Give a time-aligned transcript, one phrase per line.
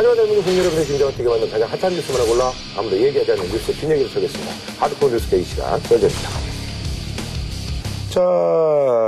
[0.00, 3.70] 하지만 대한민국 국민 여러분의 심장을 뛰게 만든 가장 핫한 뉴스만을 골라 아무도 얘기하지 않는 뉴스
[3.70, 4.52] 뒷얘기를 쓰겠습니다.
[4.78, 6.30] 하드코어 뉴스 데이 시간 열전입니다.
[8.08, 8.22] 자,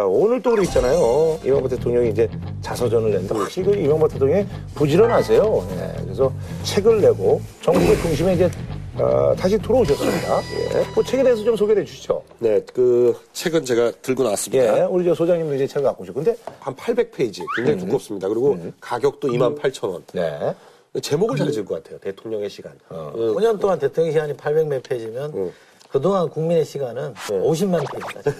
[0.06, 1.40] 오늘 또 우리 있잖아요.
[1.42, 2.28] 이명박 대통령이 이제
[2.60, 3.34] 자서전을 낸다.
[3.34, 4.44] 확실히 그 이명박 대통령이
[4.74, 5.68] 부지런하세요.
[5.70, 6.30] 예, 그래서
[6.64, 8.50] 책을 내고 정부의 중심에 이제
[8.98, 10.40] 어, 다시 들어오셨습니다.
[10.42, 12.22] 예, 그 책에 대해서 좀 소개해 주시죠.
[12.38, 14.80] 네, 그 책은 제가 들고 나왔습니다.
[14.80, 16.22] 예, 우리 저 소장님도 이제 책을 갖고 오셨고.
[16.22, 18.28] 근데, 한 800페이지, 굉장히 두껍습니다.
[18.28, 20.02] 그리고 가격도 28,000원.
[20.12, 20.54] 네.
[21.00, 21.98] 제목을 잘 지을 것 같아요.
[21.98, 22.72] 대통령의 시간.
[22.90, 23.12] 어.
[23.14, 25.52] 그 5년 동안 대통령 시간이 800몇 페이지면
[25.90, 28.30] 그동안 국민의 시간은 50만 페이지다.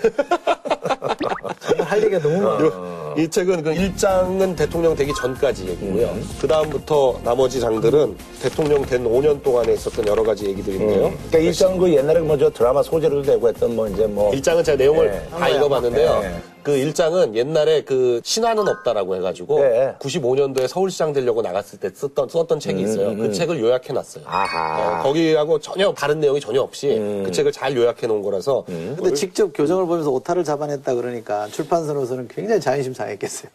[1.63, 3.15] 정말 할 얘기가 너무 많아요.
[3.17, 6.17] 이 책은 그 1장은 대통령 되기 전까지 얘기고요.
[6.41, 11.13] 그 다음부터 나머지 장들은 대통령 된 5년 동안에 있었던 여러 가지 얘기들인데요.
[11.29, 14.33] 그러니까 일장 그 옛날에 뭐저 드라마 소재로도 되고 했던 뭐 이제 뭐.
[14.33, 15.29] 1장은 제가 내용을 네.
[15.31, 16.21] 다 읽어봤는데요.
[16.21, 16.43] 네.
[16.63, 19.95] 그 1장은 옛날에 그 신화는 없다라고 해가지고 네.
[19.99, 23.17] 95년도에 서울시장 되려고 나갔을 때 썼던, 썼던 책이 있어요.
[23.17, 24.25] 그 책을 요약해 놨어요.
[24.25, 24.79] 음, 아하.
[24.79, 25.01] 음.
[25.01, 29.53] 어, 거기하고 전혀 다른 내용이 전혀 없이 그 책을 잘 요약해 놓은 거라서 근데 직접
[29.53, 33.51] 교정을 보면서 오타를 잡아냈다 그러니까 출판사로서는 굉장히 자존심 상했겠어요.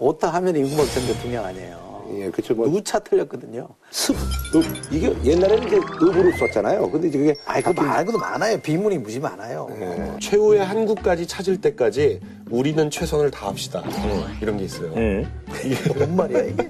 [0.00, 1.90] 오타 하면 이명박 전 대통령 아니에요.
[2.18, 2.54] 예, 그쵸.
[2.54, 2.68] 뭐.
[2.68, 3.68] 누차 틀렸거든요.
[3.90, 4.16] 습,
[4.56, 4.64] 읍.
[4.90, 6.90] 이게 옛날에는 이제 읍으로 썼잖아요.
[6.90, 7.34] 근데 이제 그게.
[7.46, 8.58] 아이, 그 말고도 많아요.
[8.60, 9.68] 비문이 무지 많아요.
[10.20, 13.84] 최후의 한국까지 찾을 때까지 우리는 최선을 다합시다.
[14.42, 14.90] 이런 게 있어요.
[15.96, 16.68] 뭔 말이야, 이게.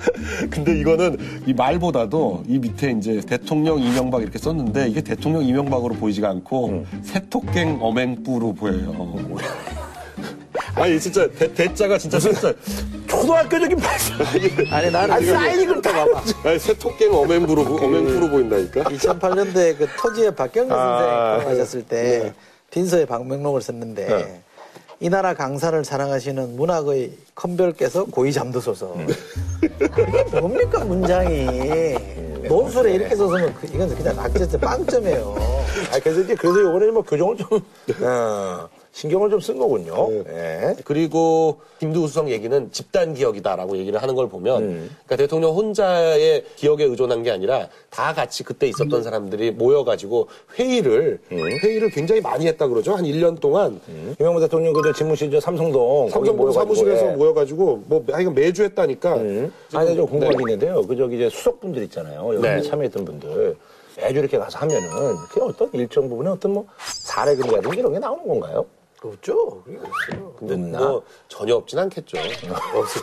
[0.50, 6.28] 근데 이거는 이 말보다도 이 밑에 이제 대통령 이명박 이렇게 썼는데 이게 대통령 이명박으로 보이지가
[6.30, 9.14] 않고 새토갱 어맹뿌로 보여요.
[10.80, 12.52] 아니 진짜 대, 대자가 진짜 진짜
[13.06, 14.14] 초등학교적인 말씀.
[14.72, 16.22] 아니, 나는 아니, 지금 사이닝을 다 봐봐.
[16.44, 18.84] 아니 새토갱 어맹뿌로 보- 어맹뿌로 보인다니까.
[18.84, 22.32] 2008년도에 그 토지의 박경래 아, 선생이 돌아가셨을 때
[22.70, 24.42] 빈서에 방명록을 썼는데 네.
[25.00, 28.96] 이 나라 강사를 사랑하시는 문학의 컨별께서 고이 잠드소서.
[30.40, 31.96] 뭡니까 문장이
[32.48, 35.34] 논술에 이렇게 써서는 그- 이건 그냥 낙제제 빵점이에요.
[35.92, 37.48] 아, 그래서 이제, 그래서 이번에는 뭐 교정을 좀,
[38.02, 40.10] 어, 신경을 좀 쓴 거군요.
[40.28, 40.74] 예.
[40.84, 47.30] 그리고 김두수성 얘기는 집단 기억이다라고 얘기를 하는 걸 보면 그러니까 대통령 혼자의 기억에 의존한 게
[47.30, 50.28] 아니라 다 같이 그때 있었던 사람들이 모여가지고
[50.58, 53.80] 회의를 회의를 굉장히 많이 했다 그러죠 한 1년 동안
[54.20, 56.10] 이명박 대통령 그저 집무실 저 삼성동.
[56.10, 57.16] 삼성동 사무실에서 예.
[57.16, 59.12] 모여가지고 뭐 하여간 매주 했다니까
[59.72, 60.82] 아니, 좀 궁금한 게 있는데요.
[60.86, 62.34] 그 저기 이제 수석분들 있잖아요.
[62.34, 62.60] 여기 네.
[62.60, 63.56] 참여했던 분들.
[63.96, 64.88] 매주 이렇게 가서 하면은
[65.30, 68.64] 그 어떤 일정 부분에 어떤 뭐 사례 금이라든지 이런 게 나오는 건가요?
[69.08, 69.62] 없죠.
[69.64, 70.32] 그게 없어요.
[70.38, 70.78] 근데 없나?
[70.78, 72.18] 뭐 전혀 없진 않겠죠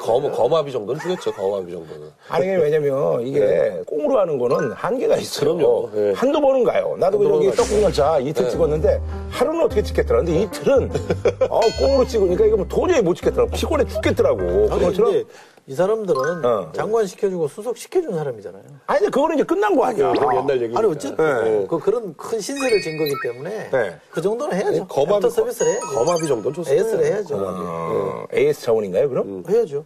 [0.02, 5.56] 검 검압이 정도는 주겠죠 검압이 정도는 아니, 왜냐면 이게 꽁으로 하는 거는 한계가 있어요.
[5.57, 5.90] 그럼요.
[5.96, 6.13] 예.
[6.13, 6.96] 한두 번은 가요.
[7.00, 7.52] 나도 가죠.
[7.52, 10.22] 떡국열차 이틀 찍었는데 하루는 어떻게 찍겠더라.
[10.24, 10.91] 근데 이틀은
[11.50, 13.52] 어, 꽁으로 찍으니까 이거 뭐 도저히 못 찍겠더라고.
[13.52, 14.41] 피곤해 죽겠더라고.
[14.41, 15.24] 아니, 그것처럼 근데
[15.69, 16.72] 이 사람들은 어.
[16.73, 18.63] 장관 시켜주고 수석 시켜준 사람이잖아요.
[18.85, 20.13] 아니, 근데 그거는 이제 끝난 거 아니야.
[20.16, 21.67] 옛날 얘기니까 아니 어쨌든 네.
[21.69, 24.00] 그 그런 큰 신세를 진 거기 때문에 네.
[24.09, 24.88] 그 정도는 해야죠.
[24.97, 25.88] 애프터 서비스를 해야죠.
[25.88, 27.35] 검압이 정도는 좋습니다 AS를 해야죠.
[27.38, 29.44] 어, AS 차원인가요, 그럼?
[29.50, 29.83] 해야죠.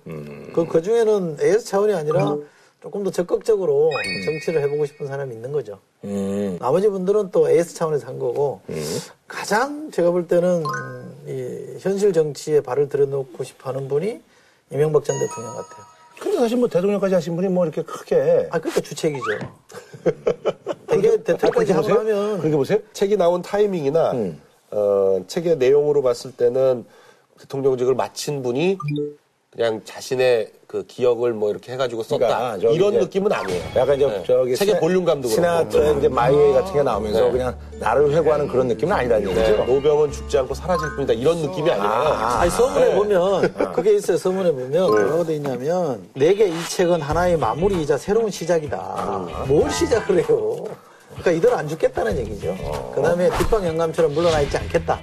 [0.53, 2.38] 그, 그 중에는 AS 차원이 아니라
[2.80, 3.90] 조금 더 적극적으로
[4.25, 5.80] 정치를 해보고 싶은 사람이 있는 거죠.
[6.03, 6.58] 음.
[6.59, 8.62] 나머지 분들은 또 AS 차원에서 한 거고
[9.28, 14.22] 가장 제가 볼 때는 음, 이 현실 정치에 발을 들여놓고 싶어 하는 분이
[14.72, 15.86] 이명박 전 대통령 같아요.
[16.20, 18.48] 근데 사실 뭐 대통령까지 하신 분이 뭐 이렇게 크게.
[18.52, 19.26] 아, 그러니까 주책이죠.
[20.88, 21.88] 되게 대통령까지 그렇게 하고?
[21.90, 22.80] 나면 그렇게 보세요?
[22.94, 24.14] 책이 나온 타이밍이나
[24.72, 26.86] 어, 책의 내용으로 봤을 때는
[27.40, 28.78] 대통령직을 마친 분이
[29.54, 33.62] 그냥 자신의 그 기억을 뭐 이렇게 해가지고 썼다 그러니까 이런 이제 느낌은 아니에요.
[33.76, 34.24] 약간 이제 네.
[34.26, 37.32] 저기 책의 시나- 볼륨감도 시나트라의 이제 마이웨이 같은 게 나오면서 네.
[37.32, 39.66] 그냥 나를 회고하는 그런 느낌은 아니라는 네, 얘기죠.
[39.66, 41.90] 노병은 죽지 않고 사라질 뿐이다 이런 느낌이 아니라요.
[41.92, 42.96] 아니, 서문에 네.
[42.96, 44.16] 보면, 그게 있어요.
[44.18, 49.28] 서문에 보면, 뭐라고 돼 있냐면, 내게 이 책은 하나의 마무리이자 새로운 시작이다.
[49.50, 50.64] 뭘 시작을 해요?
[51.22, 52.56] 그러니까 이대로 안 죽겠다는 얘기죠.
[52.96, 55.00] 그 다음에 뒷방 영감처럼 물러나 있지 않겠다.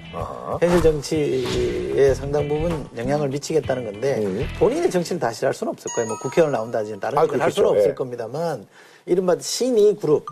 [0.61, 6.09] 현실 정치에 상당 부분 영향을 미치겠다는 건데, 본인의 정치를 다시 할 수는 없을 거예요.
[6.09, 7.55] 뭐 국회의원 나온다든지 다른 아, 일을 할 그렇겠죠.
[7.55, 7.95] 수는 없을 예.
[7.95, 8.67] 겁니다만,
[9.07, 10.27] 이른바 신이 그룹,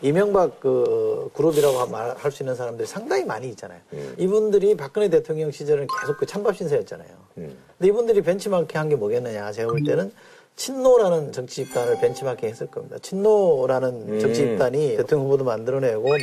[0.00, 3.78] 이명박 그 그룹이라고 말할수 있는 사람들이 상당히 많이 있잖아요.
[4.18, 7.08] 이분들이 박근혜 대통령 시절은 계속 그 찬밥 신세였잖아요.
[7.34, 7.54] 근데
[7.88, 9.52] 이분들이 벤치마킹 한 게 뭐겠느냐?
[9.52, 10.10] 제가 볼 때는
[10.56, 12.96] 친노라는 정치 집단을 벤치마킹 했을 겁니다.
[13.00, 16.16] 친노라는 정치 집단이 대통령 후보도 만들어내고 뭐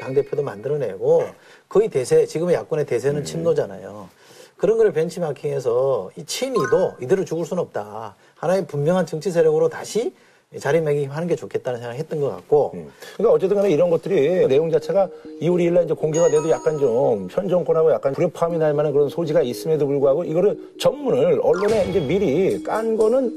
[0.00, 1.24] 당대표도 만들어내고
[1.68, 4.08] 거의 대세, 지금의 야권의 대세는 친노잖아요.
[4.56, 8.14] 그런 거를 벤치마킹해서 이 친이도 이대로 죽을 수는 없다.
[8.36, 10.14] 하나의 분명한 정치 세력으로 다시
[10.58, 12.70] 자리매김하는 게 좋겠다는 생각을 했던 것 같고
[13.16, 15.08] 그러니까 어쨌든 간에 이런 것들이 내용 자체가
[15.40, 19.08] 2월 2일 날 이제 공개가 돼도 약간 좀 현 정권하고 약간 불협화음이 날 만한 그런
[19.08, 23.36] 소지가 있음에도 불구하고 이거를 전문을 언론에 이제 미리 깐 거는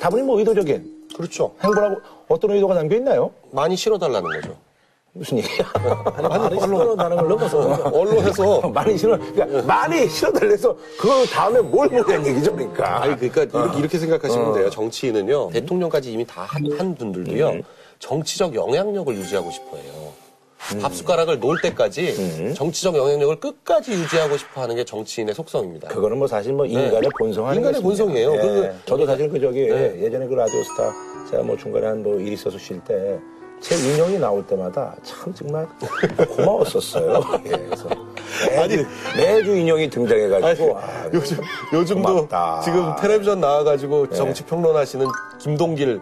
[0.00, 1.54] 다분히 뭐 의도적인 그렇죠.
[1.62, 3.30] 행보라고 어떤 의도가 담겨 있나요?
[3.52, 4.56] 많이 실어달라는 거죠.
[5.16, 5.64] 무슨 얘기야?
[6.16, 7.58] 아니, 많이 싫어하는 걸 넘어서
[7.92, 9.16] 언론에서 많이 싫어.
[9.16, 13.02] 그러니까 많이 싫어달래서 그 다음에 뭘 보냐는 얘기죠, 그러니까.
[13.02, 14.70] 아니 그러니까 이렇게, 이렇게 생각하시면 돼요.
[14.70, 16.42] 정치인은요 대통령까지 이미 다
[16.76, 17.60] 한 분들도요
[18.00, 19.92] 정치적 영향력을 유지하고 싶어해요.
[20.80, 25.88] 밥 숟가락을 놓을 때까지 정치적 영향력을 끝까지 유지하고 싶어 하는 게 정치인의 속성입니다.
[25.88, 27.56] 그거는 뭐 사실 뭐 인간의 본성 아니겠습니까?
[27.78, 28.32] 인간의 본성이에요.
[28.34, 28.38] 예.
[28.38, 30.00] 그리고- 저도 사실 그 저기 네.
[30.02, 30.92] 예전에 그 라디오스타
[31.30, 33.18] 제가 뭐 중간에 한 뭐 일 있어서 쉴 때
[33.60, 35.66] 제 인형이 나올 때마다 참 정말
[36.36, 37.22] 고마웠었어요.
[37.46, 37.88] 예, 그래서
[38.50, 40.82] 매주, 매주 인형이 등장해가지고 아,
[41.14, 41.38] 요즘
[41.72, 42.60] 요즘도 고맙다.
[42.62, 45.06] 지금 텔레비전 나와가지고 정치 평론하시는
[45.38, 46.00] 김동길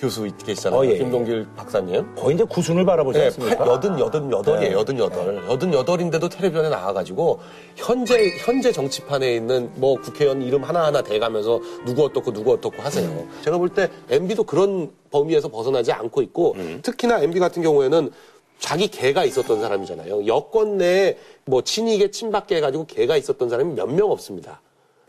[0.00, 0.80] 교수 계시잖아요.
[0.80, 0.98] 어, 예, 예.
[0.98, 2.14] 김동길 박사님.
[2.14, 3.66] 거의 이제 구순을 바라보지 네, 않습니까?
[3.66, 4.78] 여든 여든 여덟이에요.
[4.78, 5.44] 여든 여덟.
[5.46, 7.38] 여든 여덟인데도 텔레비전에 나와가지고
[7.76, 13.26] 현재 현재 정치판에 있는 뭐 국회의원 이름 하나 하나 대가면서 누구 어떻고 누구 어떻고 하세요.
[13.42, 18.10] 제가 볼 때 MB도 그런 범위에서 벗어나지 않고 있고 특히나 MB 같은 경우에는
[18.58, 20.26] 자기 개가 있었던 사람이잖아요.
[20.26, 24.60] 여권 내에 뭐 친이계 친박계 해가지고 개가 있었던 사람이 몇 명 없습니다.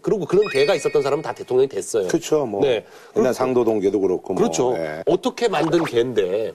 [0.01, 2.07] 그리고 그런 개가 있었던 사람은 다 대통령이 됐어요.
[2.07, 2.45] 그렇죠.
[2.45, 2.86] 뭐 네.
[3.15, 4.71] 옛날 상도동계도 그렇고 그렇죠.
[4.71, 5.03] 뭐, 예.
[5.06, 6.53] 어떻게 만든 개인데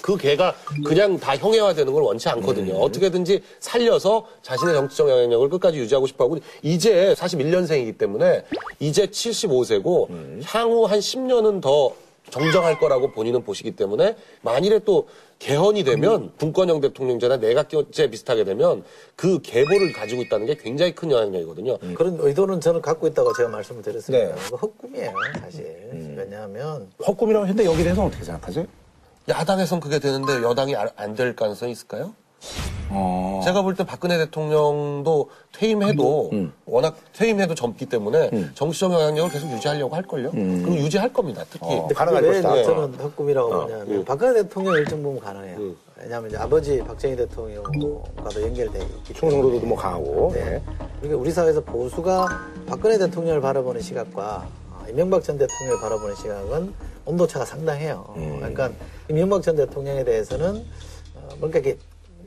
[0.00, 0.54] 그 개가
[0.84, 2.74] 그냥 다 형해화되는 걸 원치 않거든요.
[2.74, 8.44] 어떻게든지 살려서 자신의 정치적 영향력을 끝까지 유지하고 싶어하고 이제 41년생이기 때문에
[8.78, 11.92] 이제 75세고 향후 한 10년은 더
[12.36, 15.06] 정정할 거라고 본인은 보시기 때문에 만일에 또
[15.38, 18.82] 개헌이 되면 군권형 대통령제나 내각제 비슷하게 되면
[19.16, 21.78] 그 계보를 가지고 있다는 게 굉장히 큰 영향력이거든요.
[21.94, 24.34] 그런 의도는 저는 갖고 있다고 제가 말씀을 드렸습니다.
[24.34, 24.40] 네.
[24.50, 26.14] 헛꿈이에요, 사실.
[26.16, 28.66] 왜냐하면 헛꿈이라고 했는데 여기에 대해서 어떻게 생각하세요?
[29.28, 32.14] 야당에선 그게 되는데 여당이 안 될 가능성이 있을까요?
[32.90, 33.40] 어.
[33.44, 36.52] 제가 볼 때 박근혜 대통령도 퇴임해도 음.
[36.66, 40.30] 워낙 퇴임해도 젊기 때문에 정치적 영향력을 계속 유지하려고 할 걸요.
[40.30, 41.44] 그리고 유지할 겁니다.
[41.50, 41.66] 특히.
[41.66, 41.78] 음.
[41.78, 41.80] 어.
[41.82, 42.62] 근데 가능할 것이다.
[42.64, 45.74] 저는 헛꿈이라고 보냐면 박근혜 대통령 일정 부분 가능해요.
[45.98, 49.14] 왜냐하면 이제 아버지 박정희 대통령과도 연결돼 있기 때문에.
[49.14, 50.32] 충성도도 뭐 강하고.
[50.34, 50.60] 네.
[51.00, 52.26] 그러니까 우리 사회에서 보수가
[52.66, 56.74] 박근혜 대통령을 바라보는 시각과 어, 이명박 전 대통령을 바라보는 시각은
[57.04, 58.04] 온도차가 상당해요.
[58.14, 58.70] 그러니까
[59.08, 60.64] 이명박 전 대통령에 대해서는
[61.14, 61.78] 어, 뭔가 이렇게,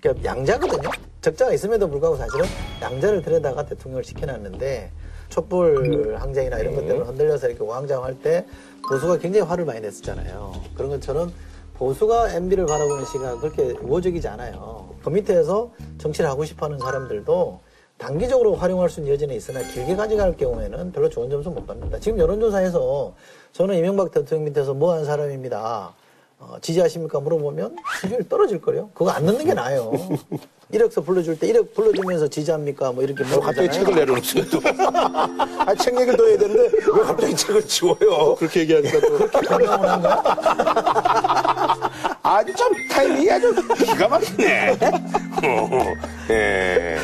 [0.06, 0.90] 이렇게 양자거든요.
[1.22, 2.46] 적자가 있음에도 불구하고 사실은
[2.82, 4.92] 양자를 들여다가 대통령을 시켜놨는데
[5.30, 8.46] 촛불 항쟁이나 이런 것 때문에 흔들려서 이렇게 우왕좌왕할 때
[8.88, 10.54] 보수가 굉장히 화를 많이 냈었잖아요.
[10.76, 11.34] 그런 것처럼
[11.74, 14.94] 보수가 MB를 바라보는 시각은 그렇게 우호적이지 않아요.
[15.04, 17.60] 그 밑에서 정치를 하고 싶어 하는 사람들도
[17.98, 21.98] 단기적으로 활용할 수 있는 여지는 있으나 길게 가져갈 경우에는 별로 좋은 점수 못 받는다.
[22.00, 23.16] 지금 여론조사에서
[23.54, 25.96] 저는 이명박 대통령 밑에서 뭐한 사람입니다.
[26.48, 27.20] 어, 지지하십니까?
[27.20, 28.90] 물어보면 지지율 떨어질 거예요.
[28.94, 29.92] 그거 안 넣는 게 나아요.
[30.74, 32.92] 1억서 불러줄 때 1억 불러주면서 지지합니까?
[32.92, 33.70] 뭐 이렇게 뭐 갑자기.
[33.72, 34.60] 책을 내려놓으세요, 또.
[34.66, 38.36] 아, 책 얘기를 더 해야 되는데 왜 갑자기 책을 지워요?
[38.36, 41.44] 그렇게 얘기하니까 또 건강을 한 거야?
[42.28, 44.78] 아주 참 타이밍이 아주 기가 막히네.
[46.32, 46.98] 예.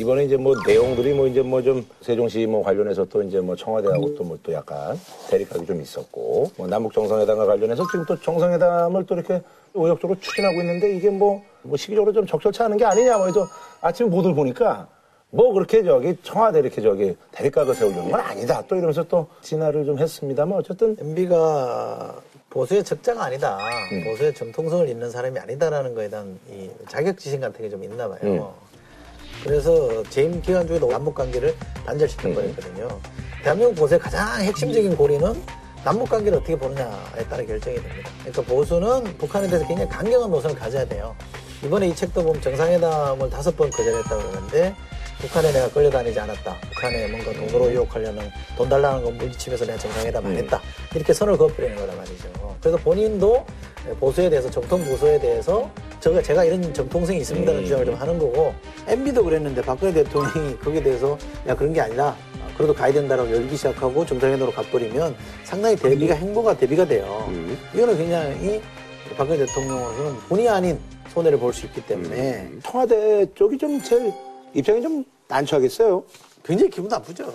[0.00, 4.16] 이번에 이제 뭐 내용들이 뭐 이제 뭐 좀 세종시 뭐 관련해서 또 이제 뭐 청와대하고
[4.16, 4.98] 또 뭐 또 약간
[5.30, 9.40] 대립각이 좀 있었고 뭐 남북 정상회담과 관련해서 지금 또 정상회담을 또 이렇게
[9.74, 13.46] 의욕적으로 추진하고 있는데 이게 뭐, 뭐 시기적으로 좀 적절치 않은 게 아니냐 뭐 해서
[13.80, 14.88] 아침 보도를 보니까
[15.30, 19.98] 뭐 그렇게 저기 청와대 이렇게 저기 대립각을 세우려는 건 아니다 또 이러면서 또 진화를 좀
[20.00, 22.16] 했습니다만 어쨌든 MB가
[22.54, 23.58] 보수의 적자가 아니다.
[24.04, 28.54] 보수의 정통성을 잇는 사람이 아니다라는 거에 대한 이 자격지심 같은 게 좀 있나 봐요.
[29.42, 31.52] 그래서 재임 기간 중에도 남북 관계를
[31.84, 32.88] 단절시켜버렸거든요.
[33.42, 35.42] 대한민국 보수의 가장 핵심적인 고리는
[35.84, 38.10] 남북 관계를 어떻게 보느냐에 따라 결정이 됩니다.
[38.20, 41.14] 그러니까 보수는 북한에 대해서 굉장히 강경한 노선을 가져야 돼요.
[41.64, 44.74] 이번에 이 책도 보면 정상회담을 다섯 번 거절했다고 그러는데
[45.26, 46.56] 북한에 내가 끌려다니지 않았다.
[46.74, 50.60] 북한에 뭔가 돈으로 유혹하려는 돈 달라는 거 물리치면서 내가 정상회담 안 했다.
[50.94, 52.56] 이렇게 선을 그어버리는 거란 말이죠.
[52.60, 53.44] 그래서 본인도
[54.00, 58.54] 보수에 대해서 정통 보수에 대해서 제가 제가 이런 정통성이 있습니다라는 주장을 좀 하는 거고
[58.86, 61.16] MB도 그랬는데 박근혜 대통령이 거기에 대해서
[61.46, 62.14] 야 그런 게 아니다.
[62.56, 67.28] 그래도 가야 된다라고 열기 시작하고 정상회담으로 가버리면 상당히 대비가 행보가 대비가 돼요.
[67.74, 68.62] 이거는 굉장히
[69.16, 70.78] 박근혜 대통령으로서는 본의 아닌
[71.12, 74.12] 손해를 볼 수 있기 때문에 청와대 쪽이 좀 제일
[74.54, 76.04] 입장이 좀 난처하겠어요.
[76.44, 77.32] 굉장히 기분 나쁘죠.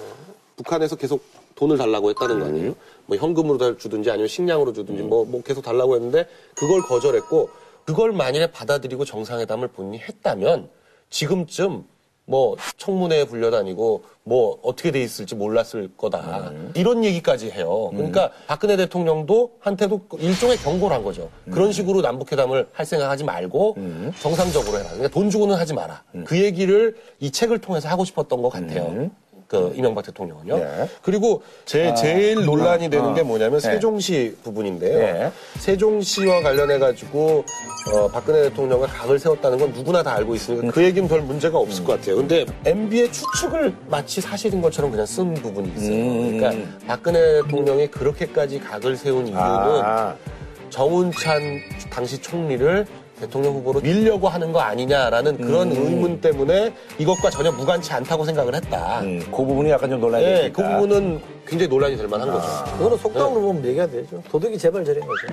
[0.55, 1.23] 북한에서 계속
[1.55, 2.75] 돈을 달라고 했다는 거 아니에요?
[3.05, 7.49] 뭐 현금으로 달- 주든지 아니면 식량으로 주든지 뭐, 뭐 계속 달라고 했는데 그걸 거절했고
[7.85, 10.69] 그걸 만일에 받아들이고 정상회담을 본인이 했다면
[11.09, 11.83] 지금쯤
[12.29, 17.89] 뭐 청문회에 불려다니고 뭐 어떻게 돼 있을지 몰랐을 거다 이런 얘기까지 해요.
[17.91, 21.29] 그러니까 박근혜 대통령도 한테도 일종의 경고를 한 거죠.
[21.49, 23.77] 그런 식으로 남북회담을 할 생각하지 말고
[24.21, 24.89] 정상적으로 해라.
[24.89, 26.03] 그러니까 돈 주고는 하지 마라.
[26.25, 29.09] 그 얘기를 이 책을 통해서 하고 싶었던 것 같아요.
[29.49, 30.57] 그 이명박 대통령은요.
[30.57, 30.89] 네.
[31.01, 33.71] 그리고 제 제일 논란이 되는 게 뭐냐면 네.
[33.71, 34.99] 세종시 부분인데요.
[34.99, 35.31] 네.
[35.57, 37.43] 세종시와 관련해 가지고
[37.91, 41.83] 어, 박근혜 대통령을 각을 세웠다는 건 누구나 다 알고 있으니까 그 얘기는 별 문제가 없을
[41.83, 42.17] 것 같아요.
[42.17, 45.95] 근데 MB의 추측을 마치 사실인 것처럼 그냥 쓴 부분이 있어요.
[45.95, 46.37] 음.
[46.37, 50.15] 그러니까 박근혜 대통령이 그렇게까지 각을 세운 이유는 아,
[50.69, 51.41] 정운찬
[51.89, 52.85] 당시 총리를
[53.19, 59.01] 대통령 후보로 밀려고 하는 거 아니냐라는 그런 의문 때문에 이것과 전혀 무관치 않다고 생각을 했다.
[59.01, 60.53] 음, 그 부분이 약간 좀 논란이 네, 됐다.
[60.63, 62.47] 그 부분은 굉장히 논란이 될 만한 거죠.
[62.77, 64.21] 그거는 속담으로 보면 얘기가 되죠.
[64.31, 65.27] 도둑이 제발 저린 거죠.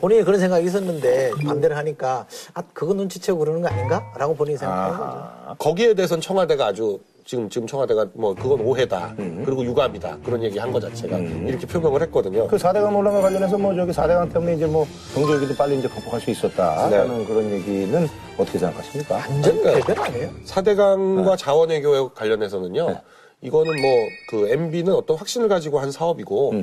[0.00, 4.02] 본인이 그런 생각이 있었는데 반대를 하니까 아 그거 눈치채고 그러는 거 아닌가?
[4.16, 5.56] 라고 본인이 생각하는 거죠.
[5.58, 10.72] 거기에 대해서는 청와대가 아주 지금 지금 청와대가 뭐 그건 오해다 그리고 유감이다 그런 얘기 한
[10.72, 12.48] 거 자체가 이렇게 표명을 했거든요.
[12.48, 16.30] 그 4대강 논란과 관련해서 뭐 저기 4대강 때문에 이제 뭐 경제위기도 빨리 이제 극복할 수
[16.30, 18.08] 있었다라는 그런 얘기는
[18.38, 19.16] 어떻게 생각하십니까?
[19.16, 20.30] 완전 대변 아니에요?
[20.44, 22.96] 사대강과 자원외교에 관련해서는요.
[23.42, 26.54] 이거는 뭐 그 MB는 어떤 확신을 가지고 한 사업이고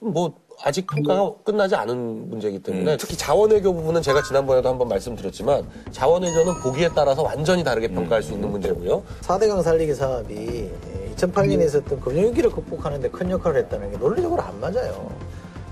[0.00, 0.32] 뭐
[0.64, 6.90] 아직 평가가 끝나지 않은 문제이기 때문에 특히 자원외교 부분은 제가 지난번에도 한번 말씀드렸지만 자원외교는 보기에
[6.94, 9.02] 따라서 완전히 다르게 평가할 수 있는 문제고요.
[9.22, 10.70] 4대강 살리기 사업이
[11.16, 15.10] 2008년에 있었던 금융위기를 극복하는 데 큰 역할을 했다는 게 논리적으로 안 맞아요.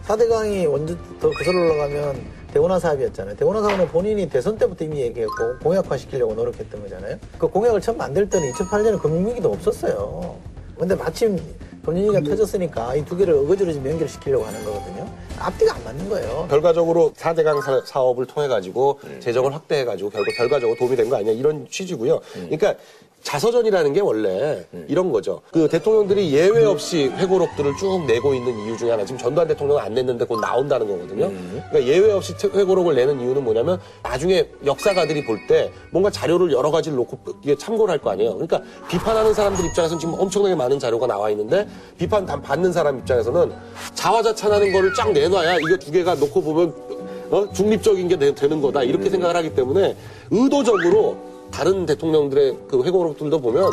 [0.06, 3.36] 4대강이 먼저 더 거슬러 올라가면 대원화 사업이었잖아요.
[3.36, 7.16] 대원화 사업은 본인이 대선 때부터 이미 얘기했고 공약화 시키려고 노력했던 거잖아요.
[7.38, 10.36] 그 공약을 처음 만들 때는 2008년에 금융위기도 없었어요.
[10.78, 11.38] 근데 마침
[11.86, 15.08] 금융위기가 터졌으니까 이 두 개를 어거지로 지금 연결시키려고 하는 거거든요.
[15.38, 16.46] 앞뒤가 안 맞는 거예요.
[16.50, 21.30] 결과적으로 4대강 사- 사업을 통해 가지고 재정을 확대해 가지고 결국 결과적으로 도움이 된 거 아니냐
[21.32, 22.20] 이런 취지고요.
[22.32, 22.74] 그러니까
[23.26, 25.40] 자서전이라는 게 원래 이런 거죠.
[25.50, 29.94] 그 대통령들이 예외 없이 회고록들을 쭉 내고 있는 이유 중에 하나 지금 전두환 대통령은 안
[29.94, 31.32] 냈는데 곧 나온다는 거거든요.
[31.68, 36.70] 그러니까 예외 없이 태- 회고록을 내는 이유는 뭐냐면 나중에 역사가들이 볼 때 뭔가 자료를 여러
[36.70, 38.34] 가지를 놓고 이게 참고를 할 거 아니에요.
[38.34, 41.66] 그러니까 비판하는 사람들 입장에서는 지금 엄청나게 많은 자료가 나와 있는데
[41.98, 43.52] 비판 단 받는 사람 입장에서는
[43.94, 46.74] 자화자찬하는 거를 쫙 내놔야 이거 두 개가 놓고 보면
[47.30, 47.48] 어?
[47.52, 49.96] 중립적인 게 되- 되는 거다 이렇게 생각을 하기 때문에
[50.30, 51.16] 의도적으로
[51.50, 53.70] 다른 대통령들의 그 회고록들도 보면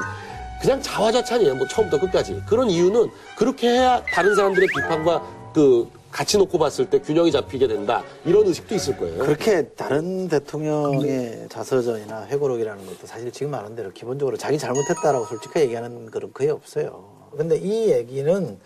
[0.62, 1.56] 그냥 자화자찬이에요.
[1.56, 2.42] 뭐 처음부터 끝까지.
[2.48, 8.03] 그런 이유는 그렇게 해야 다른 사람들의 비판과 그 같이 놓고 봤을 때 균형이 잡히게 된다.
[8.24, 9.18] 이런 의식도 있을 거예요.
[9.24, 16.06] 그렇게 다른 대통령의 자서전이나 회고록이라는 것도 사실 지금 말한 대로 기본적으로 자기 잘못했다라고 솔직하게 얘기하는
[16.12, 17.03] 그런 거의 없어요.
[17.36, 18.58] 근데 이 얘기는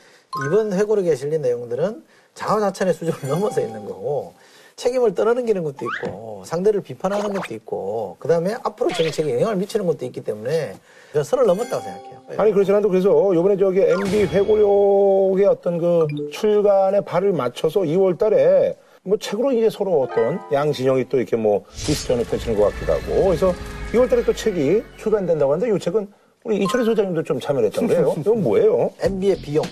[0.45, 2.03] 이번 회고록에 실린 내용들은
[2.35, 4.33] 자화자찬의 수준을 넘어서 있는 거고
[4.77, 10.21] 책임을 떠넘기는 것도 있고 상대를 비판하는 것도 있고 그다음에 앞으로 정책에 영향을 미치는 것도 있기
[10.21, 10.75] 때문에
[11.11, 12.21] 저는 선을 넘었다고 생각해요.
[12.37, 18.77] 아니 그렇지 않아도 그래서 요번에 저기 MB 회고록의 어떤 그 출간에 발을 맞춰서 2월 달에
[19.03, 23.25] 뭐 책으로 이제 서로 어떤 양 진영이 또 이렇게 뭐 디스전을 펼치는 것 같기도 하고
[23.25, 23.53] 그래서
[23.93, 26.07] 2월 달에 또 책이 출간된다고 하는데 이 책은
[26.43, 28.13] 우리 이철희 소장님도 좀 참여를 했던 거예요.
[28.19, 28.91] 이건 뭐예요?
[29.01, 29.63] MB의 비용.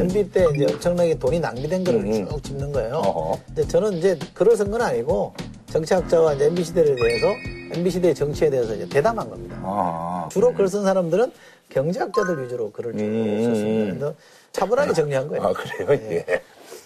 [0.00, 2.28] MB 때 이제 엄청나게 돈이 낭비된 거를 음.
[2.28, 2.96] 쭉 짚는 거예요.
[2.96, 3.38] 어허.
[3.52, 5.34] 이제 저는 이제 글을 쓴건 아니고
[5.70, 7.26] 정치학자와 이제 MB 시대에 대해서
[7.74, 9.58] MB 시대의 정치에 대해서 이제 대담한 겁니다.
[9.62, 11.32] 아, 주로 글쓴 사람들은
[11.70, 13.94] 경제학자들 위주로 글을 쭉 썼습니다.
[13.94, 14.14] 그래서
[14.52, 15.42] 차분하게 정리한 거예요.
[15.44, 15.88] 아 그래요?
[16.12, 16.24] 예.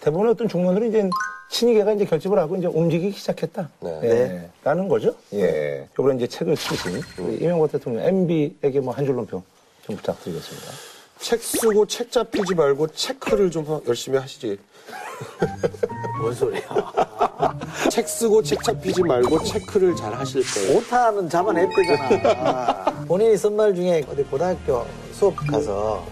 [0.00, 1.10] 대부분의 어떤 중론들은 이제
[1.50, 3.68] 친이계가 이제 결집을 하고 이제 움직이기 시작했다.
[3.80, 4.00] 네.
[4.04, 4.48] 예.
[4.64, 5.14] 라는 거죠.
[5.34, 5.86] 예.
[5.98, 9.42] 요번에 이제 책을 쓰신 우리 이명박 대통령 MB에게 뭐 한 줄 논평
[9.84, 10.66] 좀 부탁드리겠습니다.
[11.20, 14.58] 책 쓰고 책 잡히지 말고 체크를 좀 하- 열심히 하시지.
[16.20, 16.62] 뭔 소리야.
[17.90, 20.78] 책 쓰고 책 잡히지 말고 체크를 잘 하실 거예요.
[20.78, 23.04] 오타는 잡아냈대잖아.
[23.06, 26.06] 본인이 쓴 말 중에 어디 고등학교 수업 가서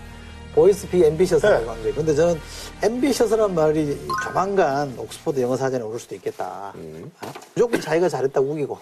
[0.54, 1.94] Boys be ambitious라고 한 거예요.
[1.94, 2.40] 근데 저는
[2.82, 6.72] ambitious란 말이 조만간 옥스퍼드 영어 사전에 오를 수도 있겠다.
[6.74, 7.32] 어?
[7.54, 8.78] 무조건 자기가 잘했다고 우기고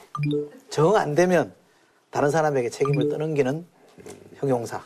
[0.70, 1.52] 정 안 되면
[2.10, 3.66] 다른 사람에게 책임을 떠넘기는
[4.38, 4.82] 형용사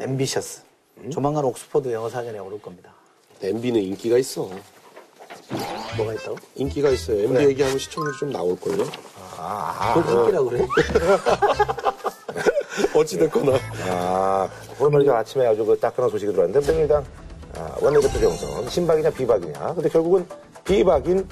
[0.00, 0.62] 앰비셔스.
[1.10, 2.92] 조만간 옥스퍼드 영어 사전에 오를 겁니다.
[3.42, 4.48] MB는 인기가 있어.
[5.96, 6.36] 뭐가 있다고?
[6.54, 7.24] 인기가 있어요.
[7.24, 8.84] MB 얘기하면 시청률이 좀 나올걸요?
[9.94, 10.66] 그걸 인기라고 그래?
[12.94, 13.58] 어찌됐거나.
[13.88, 15.14] 아, 오늘 말이죠.
[15.14, 17.04] 아침에 아주 그 따끈한 소식이 들어왔는데, 새누리당
[17.56, 19.74] 아, 원내대표 경선, 신박이냐 비박이냐.
[19.74, 20.26] 근데 결국은
[20.64, 21.26] 비박인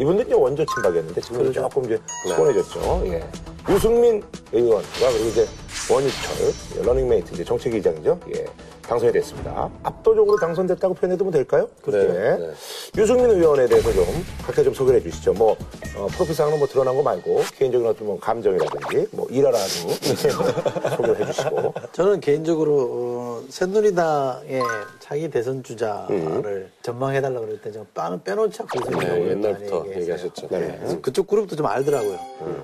[0.00, 3.02] 이분들 이제 원조 친박이었는데 지금 조금 이제 소원해졌죠.
[3.06, 3.28] 예.
[3.68, 5.48] 유승민 의원과 그리고 이제
[5.90, 8.18] 원유철 러닝메이트 이제 정책위의장이죠.
[8.36, 8.44] 예.
[8.82, 9.70] 당선이 됐습니다.
[9.82, 11.68] 압도적으로 당선됐다고 표현해도 뭐 될까요?
[11.82, 12.08] 그래요.
[12.08, 12.36] 예.
[12.38, 12.50] 네.
[12.96, 14.04] 유승민 의원에 대해서 좀
[14.42, 15.34] 각자 좀 소개해 주시죠.
[15.34, 15.56] 뭐
[15.94, 19.66] 어, 프로필상으로 뭐 드러난 거 말고 개인적인 어떤 뭐 감정이라든지 뭐 일화라도
[20.96, 21.74] 소개를 해주시고.
[21.92, 24.62] 저는 개인적으로 어, 새누리당의
[25.00, 30.48] 차기 대선 주자를 전망해달라고 그럴 때 제가 빠는 빼놓자 그래서 네, 옛날부터 얘기하셨죠.
[30.48, 30.76] 네.
[30.80, 32.18] 그래서 그쪽 그룹도 좀 알더라고요.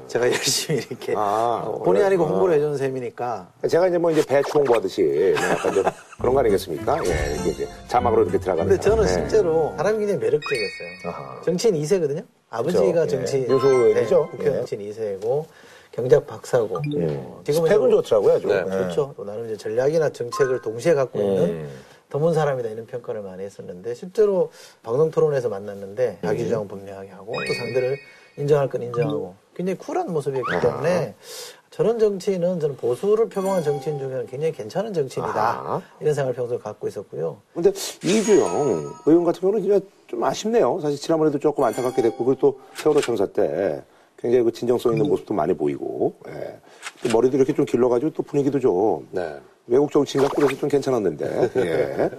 [0.07, 4.25] 제가 열심히 이렇게 아, 어, 본의 원래- 아니고 홍보를 해주는 셈이니까 제가 이제 뭐 이제
[4.25, 5.02] 배추 홍보하듯이
[5.37, 5.85] 뭐 약간 좀
[6.21, 6.99] 그런 거 아니겠습니까?
[7.04, 8.69] 예, 이게 이제 자막으로 이렇게 들어가는.
[8.71, 9.25] 근데 저는 사람.
[9.25, 9.28] 예.
[9.28, 10.88] 실제로 사람이 굉장히 매력적이었어요.
[11.09, 11.43] 아하.
[11.43, 12.25] 정치인 2세거든요.
[12.49, 13.16] 아버지가 그렇죠.
[13.16, 13.43] 정치인.
[13.45, 13.49] 예.
[13.52, 14.28] 유소연이죠.
[14.38, 14.50] 네, 예.
[14.52, 15.45] 정치인 2세고
[15.93, 16.76] 경작 박사고.
[16.76, 18.47] 어, 지금은 스펙은 좋더라고요, 아주.
[18.49, 18.64] 네.
[18.66, 18.71] 예.
[18.88, 19.12] 좋죠.
[19.16, 21.69] 또 나름 이제 전략이나 정책을 동시에 갖고 있는
[22.14, 24.52] 드문 사람이다 이런 평가를 많이 했었는데 실제로
[24.85, 27.97] 방송 토론에서 만났는데 자기 주장은 분명하게 하고 또 상대를
[28.37, 31.16] 인정할 건 인정하고 굉장히 쿨한 모습이었기 때문에
[31.71, 35.83] 저런 정치인은 저는 보수를 표방한 정치인 중에는 굉장히 괜찮은 정치인이다 아하.
[35.99, 37.38] 이런 생각을 평소에 갖고 있었고요.
[37.52, 37.71] 근데
[38.04, 40.78] 이주영 의원 같은 경우는 진짜 좀 아쉽네요.
[40.80, 43.83] 사실 지난번에도 조금 안타깝게 됐고 그리고 또 세월호 참사 때
[44.18, 46.61] 굉장히 그 진정성 있는 모습도 많이 보이고 예.
[47.02, 49.37] 또 머리도 이렇게 좀 길러가지고 또 분위기도 좀 네.
[49.66, 52.11] 외국 정치인과 그래서 좀 괜찮았는데 예.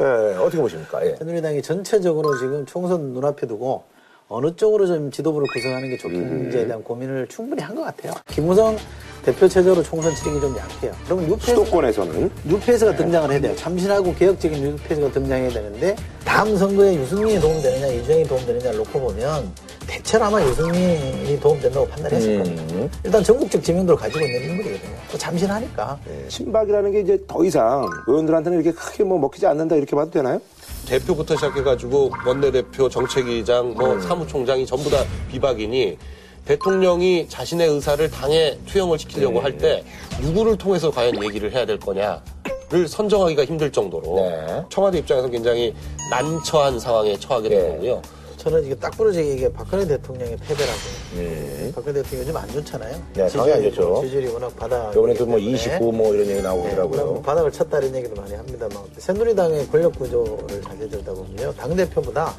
[0.00, 0.04] 예,
[0.36, 1.04] 어떻게 보십니까?
[1.04, 1.16] 예.
[1.16, 3.84] 새누리당이 전체적으로 지금 총선 눈앞에 두고
[4.32, 8.12] 어느 쪽으로 좀 지도부를 구성하는 게 좋겠는지에 대한 고민을 충분히 한 것 같아요.
[8.28, 8.76] 김무성
[9.24, 10.92] 대표 체제로 총선 치르기 좀 약해요.
[11.04, 13.54] 그러면 new face, 수도권에서는 new face가 등장을 해야 돼요.
[13.56, 19.50] 참신하고 개혁적인 new face가 등장해야 되는데 다음 선거에 유승민이 도움되느냐 이주영이 도움되느냐를 놓고 보면
[19.86, 22.88] 대체로 아마 유승민이 도움된다고 판단했을 겁니다.
[23.04, 24.92] 일단 전국적 지명도를 가지고 있는 인물이거든요.
[25.10, 25.98] 또 참신하니까.
[26.28, 30.40] 친박이라는 게 이제 더 이상 의원들한테는 이렇게 크게 뭐 먹히지 않는다 이렇게 봐도 되나요?
[30.86, 35.96] 대표부터 시작해가지고 원내대표, 정책위장, 뭐 사무총장이 전부 다 비박이니
[36.44, 39.84] 대통령이 자신의 의사를 당에 투영을 시키려고 할 때
[40.20, 44.62] 누구를 통해서 과연 얘기를 해야 될 거냐를 선정하기가 힘들 정도로 네.
[44.68, 45.72] 청와대 입장에서 굉장히
[46.10, 47.68] 난처한 상황에 처하게 된 네.
[47.68, 48.02] 거고요.
[48.42, 51.72] 저는 이게 딱 부러지게 이게 박근혜 대통령의 패배라고.
[51.76, 53.02] 박근혜 대통령이 좀안 좋잖아요.
[53.14, 54.02] 네, 상당히 안 좋죠.
[54.02, 54.90] 지지율이 워낙 바닥.
[54.90, 56.76] 이번에도 뭐 29 뭐 이런 얘기 나오고 네.
[56.76, 61.54] 워낙 바닥을 쳤다 이런 얘기를 많이 합니다만 새누리당의 권력 구조를 자세히 들여다보면요.
[61.54, 62.34] 당대표보다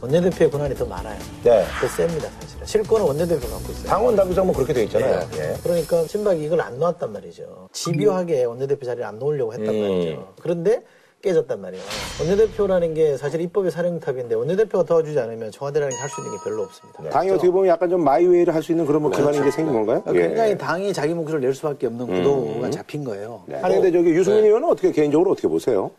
[0.00, 1.18] 원내대표의 권한이 더 많아요.
[1.42, 1.64] 네.
[1.80, 2.64] 더 셉니다, 사실은.
[2.64, 3.88] 실권은 원내대표가 갖고 있어요.
[3.88, 5.28] 당원 당규상 뭐 그렇게 돼 있잖아요.
[5.32, 5.38] 네.
[5.40, 5.56] 예.
[5.64, 7.68] 그러니까 친박이 이걸 안 놓았단 말이죠.
[7.72, 9.80] 집요하게 원내대표 자리를 안 놓으려고 했단 음.
[9.80, 10.34] 말이죠.
[10.40, 10.84] 그런데
[11.22, 11.82] 깨졌단 말이에요.
[12.20, 16.62] 원내대표라는 게 사실 입법의 사령탑인데 원내대표가 도와주지 않으면 청와대라는 게 할 수 있는 게 별로
[16.62, 17.10] 없습니다.
[17.10, 20.00] 당이 어떻게 보면 약간 좀 마이웨이를 할 수 있는 그런 뭐 기반인 게 생긴 건가요?
[20.02, 20.28] 그러니까 예.
[20.28, 23.42] 굉장히 당이 자기 몫을 낼 수밖에 없는 구도가 잡힌 거예요.
[23.46, 23.56] 네.
[23.62, 25.90] 아니 근데 저기 유승민 의원은 어떻게 개인적으로 어떻게 보세요?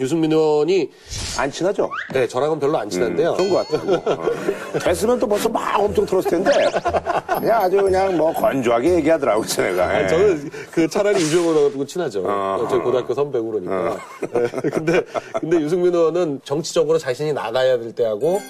[0.00, 0.90] 유승민 의원이
[1.38, 1.88] 안 친하죠?
[2.12, 3.34] 네, 저랑은 별로 안 친한데요.
[3.34, 4.02] 그런 것 같아요.
[4.74, 4.78] 어.
[4.80, 6.50] 됐으면 또 벌써 막 엄청 틀었을 텐데
[7.38, 9.86] 그냥 아주 그냥 뭐 건조하게 얘기하더라고요, 내가.
[9.88, 12.24] 아니, 저는 그 차라리 이주영 의원하고 친하죠.
[12.26, 12.66] 어.
[12.68, 13.96] 저희 고등학교 선배고 그러니까.
[14.32, 15.02] 네, 근데,
[15.40, 18.40] 근데 유승민 의원은 정치적으로 자신이 나가야 될 때하고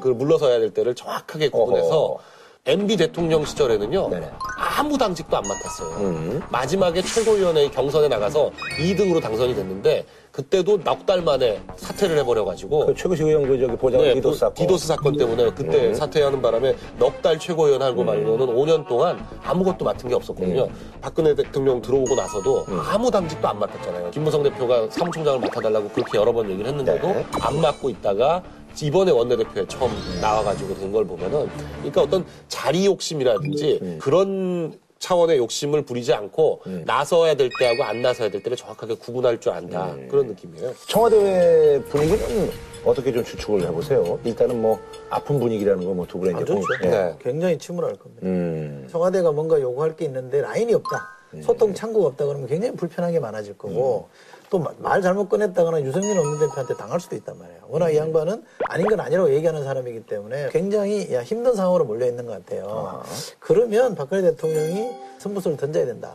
[0.00, 2.20] 그 물러서야 될 때를 정확하게 구분해서 어허.
[2.66, 4.08] MB 대통령 시절에는요.
[4.08, 4.30] 네네.
[4.56, 6.40] 아무 당직도 안 맡았어요.
[6.48, 10.06] 마지막에 최고위원회 경선에 나가서 2등으로 당선이 됐는데
[10.38, 14.38] 그때도 넉 달 만에 사퇴를 해버려가지고 그 최구식 의원 그 저기 보좌관 네, 디도스 그
[14.40, 14.54] 사건.
[14.54, 20.08] 디도스 사건 때문에 그때 사퇴하는 바람에 넉 달 최고위원 하고 말고는 5년 동안 아무것도 맡은
[20.08, 20.68] 게 없었거든요.
[21.00, 24.10] 박근혜 대통령 들어오고 나서도 아무 당직도 안 맡았잖아요.
[24.10, 27.26] 김무성 대표가 사무총장을 맡아달라고 그렇게 여러 번 얘기를 했는데도 네.
[27.40, 28.42] 안 맡고 있다가
[28.82, 36.14] 이번에 원내대표에 처음 나와가지고 된 걸 보면은 그러니까 어떤 자리 욕심이라든지 그런 차원의 욕심을 부리지
[36.14, 40.74] 않고 나서야 될 때하고 안 나서야 될 때를 정확하게 구분할 줄 안다 그런 느낌이에요.
[40.86, 42.50] 청와대 분위기는
[42.84, 44.18] 어떻게 좀 추측을 해보세요?
[44.24, 46.88] 일단은 뭐 아픈 분위기라는 거뭐두 분의 안 이제 예.
[46.88, 47.16] 네.
[47.20, 48.26] 굉장히 침울할 겁니다.
[48.26, 48.88] 음.
[48.90, 51.14] 청와대가 뭔가 요구할 게 있는데 라인이 없다.
[51.42, 54.08] 소통 창구가 없다 그러면 굉장히 불편한 게 많아질 거고
[54.54, 57.62] 또 말 잘못 꺼냈다거나 유승민 원내대표한테 당할 수도 있단 말이에요.
[57.68, 62.24] 워낙 이 양반은 아닌 건 아니라고 얘기하는 사람이기 때문에 굉장히 야, 힘든 상황으로 몰려 있는
[62.24, 63.02] 것 같아요.
[63.40, 66.14] 그러면 박근혜 대통령이 승부수를 던져야 된다.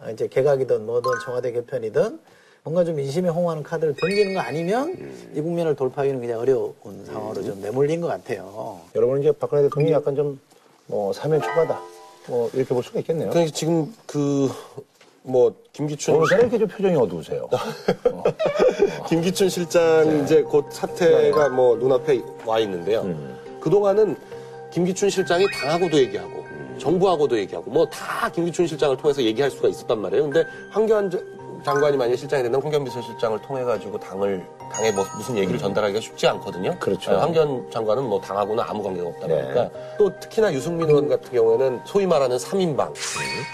[0.00, 2.18] 아, 이제 개각이든 뭐든 청와대 개편이든
[2.64, 4.96] 뭔가 좀 민심에 홍하는 카드를 던지는 거 아니면
[5.34, 8.80] 이 국면을 돌파하기는 굉장히 어려운 상황으로 좀 내몰린 것 같아요.
[8.94, 11.82] 여러분은 이제 박근혜 대통령이 약간 좀뭐 사면 초과다.
[12.28, 13.28] 뭐 이렇게 볼 수가 있겠네요.
[13.28, 14.48] 그러니까 지금 그
[15.28, 17.48] 뭐 김기춘 오늘따라 이렇게 좀 표정이 어두우세요.
[19.08, 23.06] 김기춘 실장 이제 곧 사태가 뭐 눈앞에 와 있는데요.
[23.60, 24.16] 그동안은
[24.72, 26.44] 김기춘 실장이 당하고도 얘기하고
[26.78, 30.24] 정부하고도 얘기하고 뭐 다 김기춘 실장을 통해서 얘기할 수가 있었단 말이에요.
[30.24, 31.18] 근데 황교안 자-
[31.64, 36.26] 장관이 만약 실장이 된다면 황교안 비서실장을 통해 가지고 당을 당에 뭐 무슨 얘기를 전달하기가 쉽지
[36.28, 36.76] 않거든요.
[36.78, 37.10] 그렇죠.
[37.10, 39.42] 네, 황교안 장관은 뭐 당하고는 아무 관계가 없다 네.
[39.42, 42.92] 보니까 또 특히나 유승민 의원 같은 경우에는 소위 말하는 3인방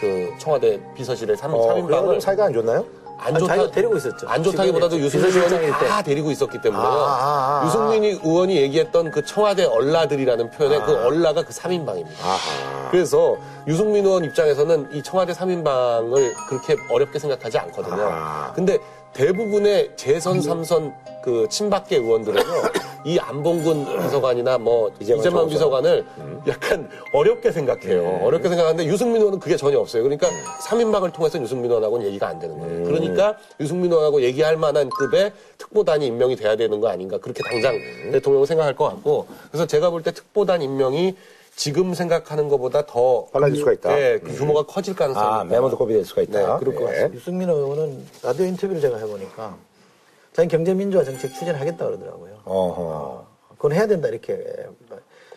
[0.00, 2.84] 그 청와대 비서실의 3, 어, 인방 그래도 을 사이가 안 좋나요?
[3.18, 4.28] 안 좋다 자기가 데리고 있었죠.
[4.28, 5.70] 안 좋다기보다도 유승민 의원이.
[5.70, 10.92] 다 데리고 있었기 때문에 아, 아, 아, 유승민 의원이 얘기했던 그 청와대 얼라들이라는 표현의 그
[11.04, 12.20] 얼라가 그 3인방입니다.
[12.22, 12.88] 아하.
[12.90, 18.52] 그래서 유승민 의원 입장에서는 이 청와대 3인방을 그렇게 어렵게 생각하지 않거든요.
[18.54, 18.78] 근데
[19.14, 22.44] 대부분의 재선 삼선 그 친박계 의원들은요
[23.06, 25.48] 이 안봉근 비서관이나 뭐 이재만.
[25.48, 26.04] 비서관을
[26.48, 28.20] 약간 어렵게 생각해요.
[28.22, 30.02] 어렵게 생각하는데 유승민 의원은 그게 전혀 없어요.
[30.02, 30.28] 그러니까
[30.60, 32.84] 삼인방을 통해서 유승민 의원하고는 얘기가 안 되는 거예요.
[32.84, 37.74] 그러니까 유승민 의원하고 얘기할 만한 급의 특보단이 임명이 돼야 되는 거 아닌가 그렇게 당장
[38.12, 41.14] 대통령은 생각할 것 같고 그래서 제가 볼 때 특보단 임명이
[41.56, 43.94] 지금 생각하는 것보다 더 빨라질 수가 있다.
[43.94, 46.38] 네, 그 규모가 커질 가능성이 아, kop이 될 수가 있다.
[46.38, 47.14] 네, 그럴 것 같습니다.
[47.14, 49.56] 유승민 의원은 라디오 인터뷰를 제가 해보니까
[50.32, 52.40] 자기 경제민주화 정책 추진하겠다 그러더라고요.
[52.44, 53.26] 어허.
[53.56, 54.44] 그건 해야 된다 이렇게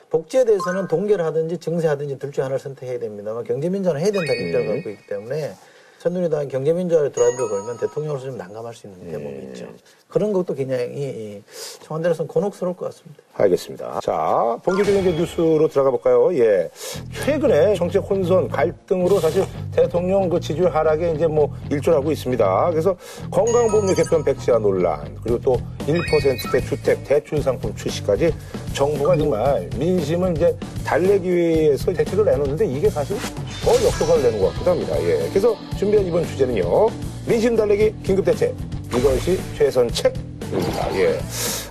[0.10, 4.90] 복지에 대해서는 동결 하든지 증세하든지 둘 중 하나를 선택해야 됩니다만 경제민주화는 해야 된다는 입장을 갖고
[4.90, 5.54] 있기 때문에
[6.00, 9.68] 새누리당 경제민주화를 드라이브를 걸면 대통령으로서 좀 난감할 수 있는 대목이 있죠.
[10.08, 11.44] 그런 것도 굉장히 이
[11.82, 13.22] 청와대로서는 곤혹스러울 것 같습니다.
[13.34, 14.00] 알겠습니다.
[14.02, 16.34] 자, 본격적인 뉴스로 들어가 볼까요?
[16.38, 16.70] 예.
[17.14, 22.70] 최근에 정책 혼선, 갈등으로 사실 대통령 그 지지율 하락에 이제 뭐 일조하고 있습니다.
[22.72, 22.96] 그래서
[23.30, 28.34] 건강보험료 개편 백지화 논란, 그리고 또 1%대 주택 대출 상품 출시까지
[28.74, 30.56] 정부가 정말 민심을 이제
[30.86, 33.18] 달래기 위해서 대책을 내놓는데 이게 사실
[33.64, 35.04] 더 역효과를 내는 것 같기도 합니다.
[35.04, 35.28] 예.
[35.30, 36.90] 그래서 준비한 이번 주제는요.
[37.28, 38.56] 민심 달래기 긴급 대책.
[38.96, 40.96] 이것이 최선책입니다.
[40.96, 41.20] 예.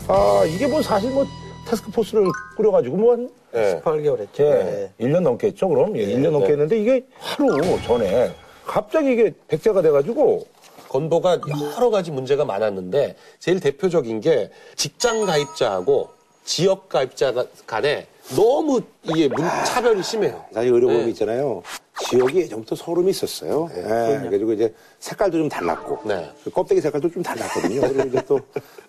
[0.06, 1.26] 아, 이게 뭐 사실 뭐
[1.66, 2.24] 타스크포스를
[2.56, 3.80] 꾸려가지고 뭐 한, 네.
[3.80, 4.44] 18개월 했죠.
[4.44, 5.06] 예, 네.
[5.06, 5.96] 1년 넘겠죠, 그럼?
[5.96, 8.32] 예, 1년 넘게 했는데 이게 하루 전에
[8.64, 10.46] 갑자기 이게 백제가 돼가지고
[10.88, 11.40] 건보가
[11.76, 16.10] 여러 가지 문제가 많았는데 제일 대표적인 게 직장 가입자하고
[16.44, 17.34] 지역 가입자
[17.66, 20.44] 간에 너무 이게 문- 차별이 심해요.
[20.52, 21.10] 사실 의료보험 네.
[21.10, 21.62] 있잖아요.
[22.10, 23.70] 지역이 예전부터 서름이 있었어요.
[23.74, 23.82] 예,
[24.18, 26.30] 그래가지고 이제 색깔도 좀 달랐고, 네.
[26.44, 27.80] 그 껍데기 색깔도 좀 달랐거든요.
[27.80, 28.38] 그리고 이제 또,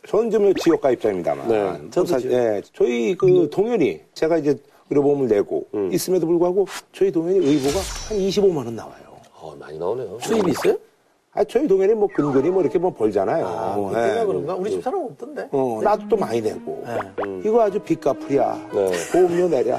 [0.08, 1.48] 저는 좀 지역 가입자입니다만.
[1.48, 4.58] 네, 또 사실, 예, 저희 그 동현이, 제가 이제
[4.90, 5.90] 의료보험을 내고 음.
[5.94, 9.18] 있음에도 불구하고 저희 동현이 의보가 한 25만 원 나와요.
[9.36, 10.18] 어, 많이 나오네요.
[10.22, 10.78] 수입이 있어요?
[11.38, 13.46] 아, 저희 동현이 뭐 근근히 뭐 이렇게 뭐 벌잖아요.
[13.46, 14.26] 아, 어, 그때가 예.
[14.26, 14.56] 그런가?
[14.56, 15.48] 우리 집 사람 없던데.
[15.52, 16.84] 어, 나도 또 많이 내고.
[16.84, 17.42] 네.
[17.46, 18.70] 이거 아주 빚갚으랴.
[18.74, 18.92] 네.
[19.12, 19.78] 보험료 내랴.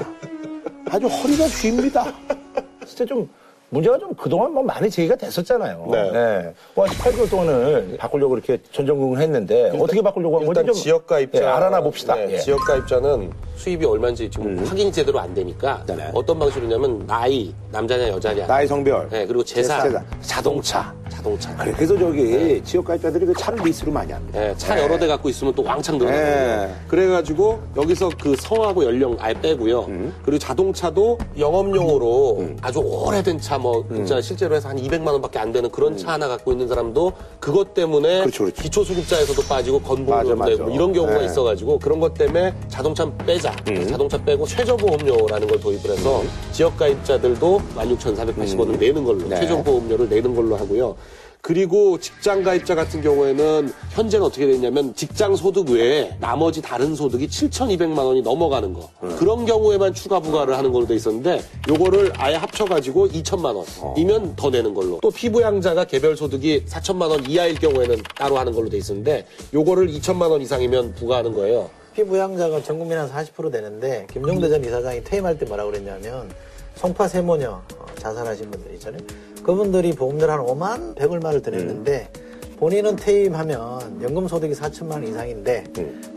[0.89, 2.05] 아주 허리가 쥡니다.
[2.87, 3.29] 진짜 좀
[3.69, 5.87] 문제가 좀 그동안 뭐 많이 제기가 됐었잖아요.
[5.91, 6.11] 네.
[6.13, 6.53] 예.
[6.73, 11.41] 뭐 18개월 동안을 바꾸려고 이렇게 전전긍긍 했는데 어떻게 바꾸려고 한 건지 일단 좀 지역 가입자
[11.41, 12.15] 예, 알아나 봅시다.
[12.15, 12.37] 네, 예.
[12.39, 16.09] 지역 가입자는 수입이 얼마인지 지금 확인이 제대로 안 되니까 네.
[16.13, 19.07] 어떤 방식으로냐면 나이 남자냐 여자냐 나이 성별.
[19.09, 20.93] 네, 그리고 재산, 재산, 자동차.
[21.09, 24.39] 자동차 그래, 그래서 저기 지역 가입자들이 그 차를 리스로 많이 합니다.
[24.39, 25.97] 네, 차 여러 대 갖고 있으면 또 왕창.
[25.97, 26.73] 네.
[26.87, 29.87] 그래가지고 여기서 그 성하고 연령 아예 빼고요.
[30.23, 35.97] 그리고 자동차도 영업용으로 아주 오래된 차뭐 진짜 실제로 해서 한 200만 원밖에 안 되는 그런
[35.97, 38.61] 차 하나 갖고 있는 사람도 그것 때문에 그렇죠, 그렇죠.
[38.63, 40.45] 기초 수급자에서도 빠지고 맞아, 건보료도.
[40.45, 41.25] 되고 뭐 이런 경우가 네.
[41.25, 43.55] 있어가지고 그런 것 때문에 자동차 빼자.
[43.89, 49.39] 자동차 빼고 최저보험료라는 걸 도입을 해서 지역가입자들도 16,480원을 내는 걸로 네.
[49.39, 50.95] 최저보험료를 내는 걸로 하고요.
[51.41, 57.97] 그리고 직장 가입자 같은 경우에는 현재는 어떻게 되냐면 직장 소득 외에 나머지 다른 소득이 7,200만
[57.97, 58.89] 원이 넘어가는 거.
[59.17, 64.73] 그런 경우에만 추가 부과를 하는 걸로 돼 있었는데 요거를 아예 합쳐가지고 2천만 원이면 더 내는
[64.73, 64.99] 걸로.
[65.01, 70.29] 또 피부양자가 개별 소득이 4천만 원 이하일 경우에는 따로 하는 걸로 돼 있었는데 요거를 2천만
[70.29, 71.69] 원 이상이면 부과하는 거예요.
[71.95, 76.29] 피부양자가 전 국민 한 40% 되는데 김종대 전 이사장이 퇴임할 때 뭐라고 그랬냐면
[76.75, 79.01] 송파 세모녀 어, 자살하신 분들 있잖아요.
[79.43, 82.09] 그분들이 보험료를 한 5만 100얼마를 드렸는데
[82.57, 85.63] 본인은 퇴임하면 연금 소득이 4천만 원 이상인데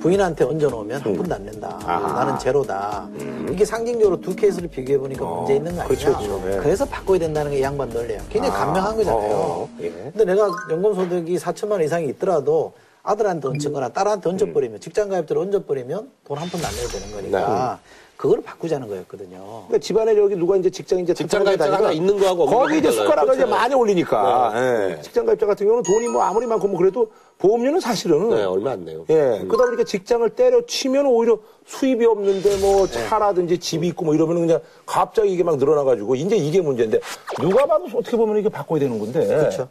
[0.00, 1.78] 부인한테 얹어놓으면 한 푼도 안 낸다.
[1.86, 3.08] 나는 제로다.
[3.48, 5.86] 이게 상징적으로 두 케이스를 비교해 보니까 문제 있는 거 아니냐.
[5.86, 6.42] 그렇죠, 그렇죠.
[6.48, 6.56] 네.
[6.58, 8.20] 그래서 바꿔야 된다는 게 이 양반 논리예요.
[8.28, 9.30] 굉장히 간명한 거잖아요.
[9.32, 9.90] 어, 예.
[9.90, 12.72] 근데 내가 연금 소득이 4천만 원 이상이 있더라도
[13.04, 17.78] 아들한테 얹거나 딸한테 얹어버리면 직장 가입자를 얹어버리면 돈 한 푼도 안 내도 되는 거니까
[18.22, 19.64] 그걸 바꾸자는 거였거든요.
[19.66, 23.34] 그러니까 집안에 여기 누가 이제 직장 이제 직장 가입자가 하나 있는 거하고 거기 이제 숟가락을.
[23.34, 24.96] 이제 많이 올리니까 네.
[24.96, 25.02] 예.
[25.02, 28.84] 직장 가입자 같은 경우는 돈이 뭐 아무리 많고 뭐 그래도 보험료는 사실은 네, 얼마 안
[28.84, 29.04] 내요.
[29.10, 34.60] 예 그러다 보니까 직장을 때려치면 오히려 수입이 없는데 뭐 차라든지 집이 있고 뭐 이러면 그냥
[34.86, 37.00] 갑자기 이게 막 늘어나가지고 이제 이게 문제인데
[37.40, 39.68] 누가 봐도 어떻게 보면 이게 바꿔야 되는 건데 그렇죠.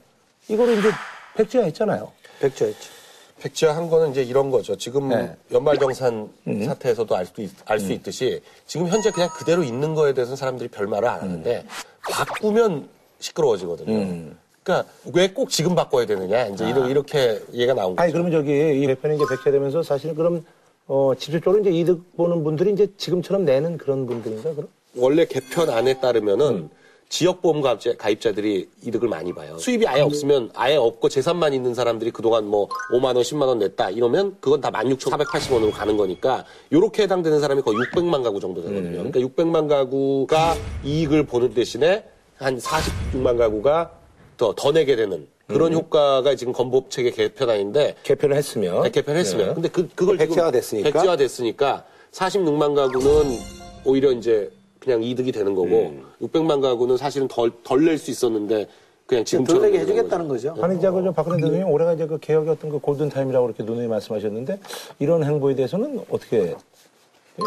[0.50, 0.90] 이거를 이제
[1.38, 2.12] 백지화 했잖아요.
[2.42, 3.01] 백조였죠.
[3.46, 4.76] 백지화한 거는 이제 이런 거죠.
[4.78, 5.36] 지금 네.
[5.52, 6.30] 연말정산
[6.66, 7.34] 사태에서도 알 수
[7.66, 11.66] 알수 있듯이 지금 현재 그냥 그대로 있는 거에 대해서는 사람들이 별 말을 안 하는데
[12.12, 12.88] 바꾸면
[13.20, 14.32] 시끄러워지거든요.
[14.64, 18.04] 그러니까 왜 꼭 지금 바꿔야 되느냐 이제 이러- 이렇게 얘가 나온 거죠.
[18.04, 18.52] 아니 그러면 저기
[18.84, 20.46] 이 개편이 이제 백지화되면서 사실은 그럼
[20.88, 24.68] 어 직접적으로 이제 이득 보는 분들이 이제 지금처럼 내는 그런 분들인가 그럼?
[24.96, 26.70] 원래 개편 안에 따르면은
[27.12, 29.58] 지역보험 가입자, 가입자들이 이득을 많이 봐요.
[29.58, 33.90] 수입이 아예 없으면 아예 없고 재산만 있는 사람들이 그동안 뭐 5만 원, 10만 원 냈다
[33.90, 39.04] 이러면 그건 다 16,480원으로 가는 거니까 요렇게 해당되는 사람이 거의 600만 가구 정도 되거든요.
[39.04, 42.06] 그러니까 600만 가구가 이익을 보는 대신에
[42.38, 43.92] 한 46만 가구가
[44.38, 48.84] 더, 더 내게 되는 그런 효과가 지금 건보체계 개편안인데 개편을 했으면.
[48.84, 49.56] 네, 개편했으면.
[49.56, 50.90] 근데 그, 그걸 지금 백지화가 됐으니까?
[50.90, 53.38] 백지화 됐으니까 46만 가구는
[53.84, 54.50] 오히려 이제
[54.82, 58.68] 그냥 이득이 되는 거고 600만 가구는 사실은 덜, 덜 낼 수 있었는데
[59.06, 60.56] 그냥 지금처럼 덜 내게 해주겠다는 거죠.
[60.62, 63.88] 아니, 이제 그 박근혜 대통령이 올해가 이제 그 개혁의 어떤 그 골든 타임이라고 이렇게 누누이
[63.88, 64.60] 말씀하셨는데
[65.00, 66.56] 이런 행보에 대해서는 어떻게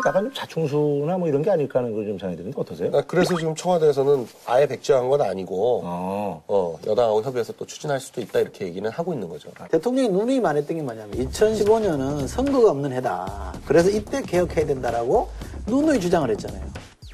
[0.07, 2.91] 약간 좀 자충수나 뭐 이런 게 아닐까 하는 걸 좀 생각이 드는데 어떠세요?
[2.95, 6.43] 아, 그래서 지금 청와대에서는 아예 백지화한 건 아니고 어.
[6.47, 9.51] 어, 여당하고 협의해서 또 추진할 수도 있다 이렇게 얘기는 하고 있는 거죠.
[9.71, 13.55] 대통령이 누누이 말했던 게 뭐냐면 2015년은 선거가 없는 해다.
[13.67, 15.29] 그래서 이때 개혁해야 된다라고
[15.67, 16.63] 누누이 주장을 했잖아요.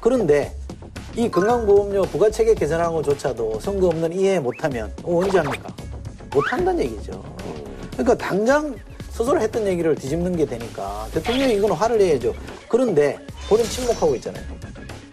[0.01, 0.51] 그런데
[1.15, 5.73] 이 건강보험료 부가체계 개선하는 것조차도 선거 없는 이해 못하면 어, 언제 합니까?
[6.33, 7.23] 못한다는 얘기죠.
[7.91, 8.75] 그러니까 당장
[9.09, 12.33] 스스로 했던 얘기를 뒤집는 게 되니까 대통령이 이건 화를 내야죠.
[12.67, 14.43] 그런데 본인 침묵하고 있잖아요.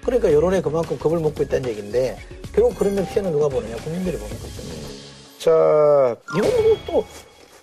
[0.04, 2.16] 그러니까 여론에 그만큼 겁을 먹고 있다는 얘기인데
[2.54, 3.76] 결국 그러면 피해는 누가 보느냐?
[3.76, 4.58] 국민들이 보는 거죠.
[5.38, 7.04] 자, 이거는 또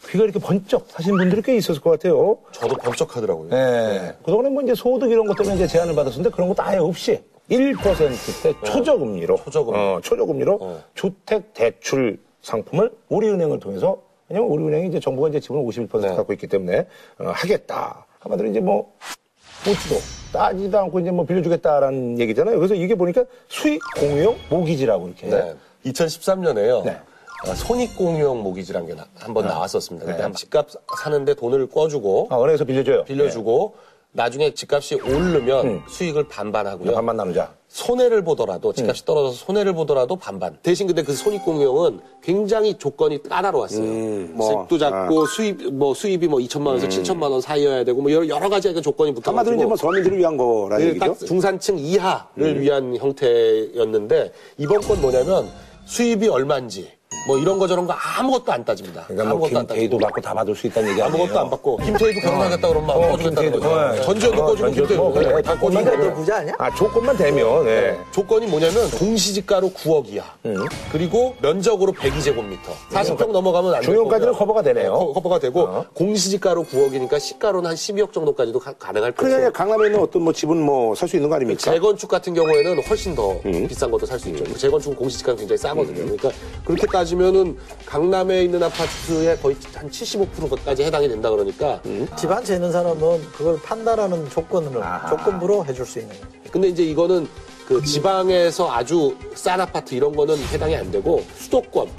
[0.09, 2.37] 귀가 이렇게 번쩍 하신 분들이 꽤 있었을 것 같아요.
[2.51, 3.49] 저도 번쩍하더라고요.
[3.49, 4.15] 네.
[4.23, 8.53] 그동안에 뭐 이제 소득 이런 것 때문에 이제 제한을 받았었는데 그런 것도 아예 없이 1%대
[8.65, 9.37] 초저금리로.
[9.37, 9.73] 초저금.
[9.75, 10.83] 어, 초저금리로 어.
[10.93, 16.15] 주택 대출 상품을 우리은행을 통해서 왜냐면 우리은행이 이제 정부가 이제 지분 51% 네.
[16.15, 16.87] 갖고 있기 때문에
[17.19, 18.05] 어, 하겠다.
[18.19, 18.93] 한마디로 이제 뭐
[19.65, 19.95] 묻지도
[20.31, 22.57] 따지도 않고 이제 뭐 빌려주겠다라는 얘기잖아요.
[22.57, 25.27] 그래서 이게 보니까 수익 공유형 모기지라고 이렇게.
[25.27, 25.55] 네.
[25.85, 26.83] 2013년에요.
[26.83, 26.97] 네.
[27.55, 30.05] 손익공유형 모기지란 게 한번 나왔었습니다.
[30.05, 30.23] 그때 네.
[30.23, 30.67] 한 집값
[30.97, 33.03] 사는데 돈을 꿔주고 아, 은행에서 빌려줘요.
[33.05, 33.75] 빌려주고
[34.15, 35.81] 나중에 집값이 오르면 음.
[35.89, 36.87] 수익을 반반 하고요.
[36.87, 37.53] 네, 반만 나누자.
[37.67, 39.05] 손해를 보더라도 집값이 음.
[39.05, 40.57] 떨어져서 손해를 보더라도 반반.
[40.63, 44.27] 대신 근데 그 손익공유형은 굉장히 조건이 까다로웠어요.
[44.31, 48.25] 뭐, 수익도 작고 수입 뭐 수입이 뭐 2천만 원에서 7천만 원 사이여야 되고 뭐 여러,
[48.29, 51.05] 여러 가지 그 조건이 한마디로 이제 뭐 서민들을 위한 거라는 그 얘기죠.
[51.05, 55.49] 딱 중산층 이하를 위한 형태였는데 이번 건 뭐냐면
[55.83, 56.94] 수입이 얼마인지
[57.27, 59.03] 뭐 이런 거 저런 거 아무것도 안 따집니다.
[59.07, 61.15] 그러니까 뭐 아무것도 안 김태희도 따지고 받고 다 받을 수 있다는 얘기 아니에요?
[61.23, 63.75] 아무것도 안 받고 김태희도 결혼하겠다 그러면 막 어, 꺼주겠다는 김태희도, 거죠.
[63.75, 66.53] 어, 전지현도 어, 꺼주고 전지현, 김태희도 뭐, 그래, 다 조건만 꺼주고 더 부자 아니야?
[66.59, 67.97] 아, 조건만 되면, 네.
[68.11, 70.25] 조건이 뭐냐면 동시지가로 9억 이하
[70.91, 74.37] 그리고 면적으로 102제곱미터 40평 넘어가면 안 중형까지는 되고요.
[74.37, 74.83] 커버가 되네요.
[74.93, 75.85] 네, 커- 커버가 되고 어.
[75.93, 79.51] 공시지가로 9억이니까 시가로는 한 12억 정도까지도 가, 가능할 그러니까 거예요.
[79.51, 81.59] 강남에 있는 어떤 뭐 집은 뭐 살 수 있는 거 아닙니까?
[81.59, 83.67] 재건축 같은 경우에는 훨씬 더 음.
[83.67, 84.43] 비싼 것도 살 수 있죠.
[84.57, 85.95] 재건축은 공시지가가 굉장히 싸거든요.
[86.03, 86.29] 그러니까
[86.65, 92.07] 그렇게 따지면은 강남에 있는 아파트의 거의 한 75%까지 해당이 된다 그러니까 음.
[92.15, 96.29] 집한채 있는 사람은 그걸 판다라는 조건으로 조건부로 해줄 수 있는 거죠.
[96.49, 97.27] 근데 이제 이거는
[97.67, 101.89] 그 지방에서 아주 싼 아파트 이런 거는 해당이 안 되고 수도권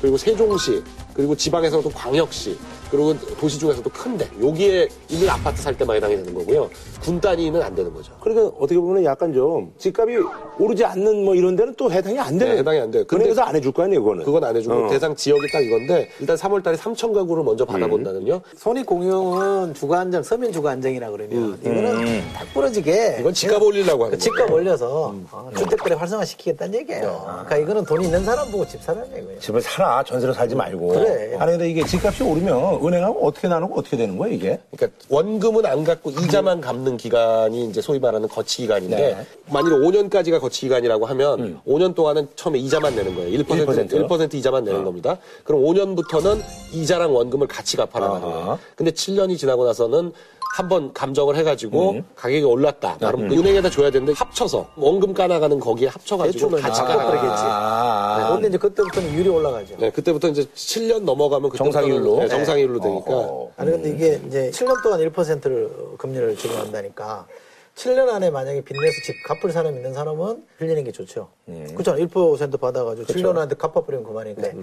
[0.00, 2.58] 그리고 세종시 그리고 지방에서도 광역시
[2.90, 6.70] 그리고 도시 중에서도 큰데 여기에 있는 아파트 살 때만 해당이 되는 거고요.
[7.00, 8.12] 군 단위는 안 되는 거죠.
[8.20, 10.16] 그러니까 어떻게 보면 약간 좀 집값이
[10.58, 12.52] 오르지 않는 뭐 이런 데는 또 해당이 안 되네.
[12.54, 13.04] 네, 해당이 안 돼요.
[13.12, 14.24] 은행에서 안 해줄 거 아니에요, 그거는.
[14.24, 14.88] 그건 안 해주고 어.
[14.88, 18.40] 대상 지역이 딱 이건데 일단 3월 달에 3천 가구를 먼저 받아본다는요.
[18.56, 24.22] 손익공유는 주거 안정, 서민 주거 안정이라 그러면 이거는 딱 부러지게 이건 집값 올리려고 하는 그
[24.22, 24.54] 집값 거예요.
[24.62, 27.22] 올려서 어, 주택거래 활성화시키겠다는 얘기예요.
[27.26, 29.38] 그러니까 이거는 돈 있는 사람 보고 집 사라는 얘기예요.
[29.40, 30.88] 집을 사라, 전세로 살지 말고.
[30.88, 31.36] 그래.
[31.38, 34.58] 아니, 근데 이게 집값이 오르면 은행하고 어떻게 나누고 어떻게 되는 거야, 이게?
[34.70, 39.26] 그러니까 원금은 안 갚고 이자만 갚는 기간이 이제 소위 말하는 거치 기간인데 네.
[39.52, 43.38] 만일 5년까지가 거치 기간이라고 하면 5년 동안은 처음에 이자만 내는 거예요.
[43.38, 44.08] 1% 1%?
[44.08, 45.18] 1% 이자만 내는 겁니다.
[45.44, 46.40] 그럼 5년부터는
[46.72, 48.34] 이자랑 원금을 같이 갚아라 말이에요.
[48.34, 48.58] 아하.
[48.74, 50.12] 근데 7년이 지나고 나서는
[50.54, 52.96] 한번 감정을 해가지고 가격이 올랐다.
[52.98, 57.10] 그럼 그 은행에다 줘야 되는데 합쳐서 원금 까나가는 거기에 합쳐가지고 같이 아, 까나가.
[57.10, 57.42] 그러겠지.
[57.44, 59.76] 아, 근데 이제 그때부터는 유리 올라가죠.
[59.78, 62.18] 네, 그때부터 이제 7년 넘어가면 그때부터는 정상률로?
[62.20, 63.52] 네, 정상률로 되니까 어.
[63.56, 67.26] 아니 근데 이게 이제 7년 동안 1%를 금리를 적용한다니까
[67.74, 71.28] 7년 안에 만약에 빚내서 집 갚을 사람 있는 사람은 빌리는 게 좋죠.
[71.74, 71.94] 그렇죠.
[71.94, 74.54] 1% 받아가지고 7년 안에 갚아버리면 그만인데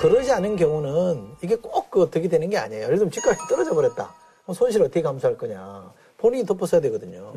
[0.00, 2.84] 그러지 않은 경우는 이게 꼭그 득이 되는 게 아니에요.
[2.84, 4.14] 예를 들면 집값이 떨어져 버렸다.
[4.44, 5.92] 그럼 손실 어떻게 감수할 거냐.
[6.18, 7.32] 본인이 덮어써야 되거든요.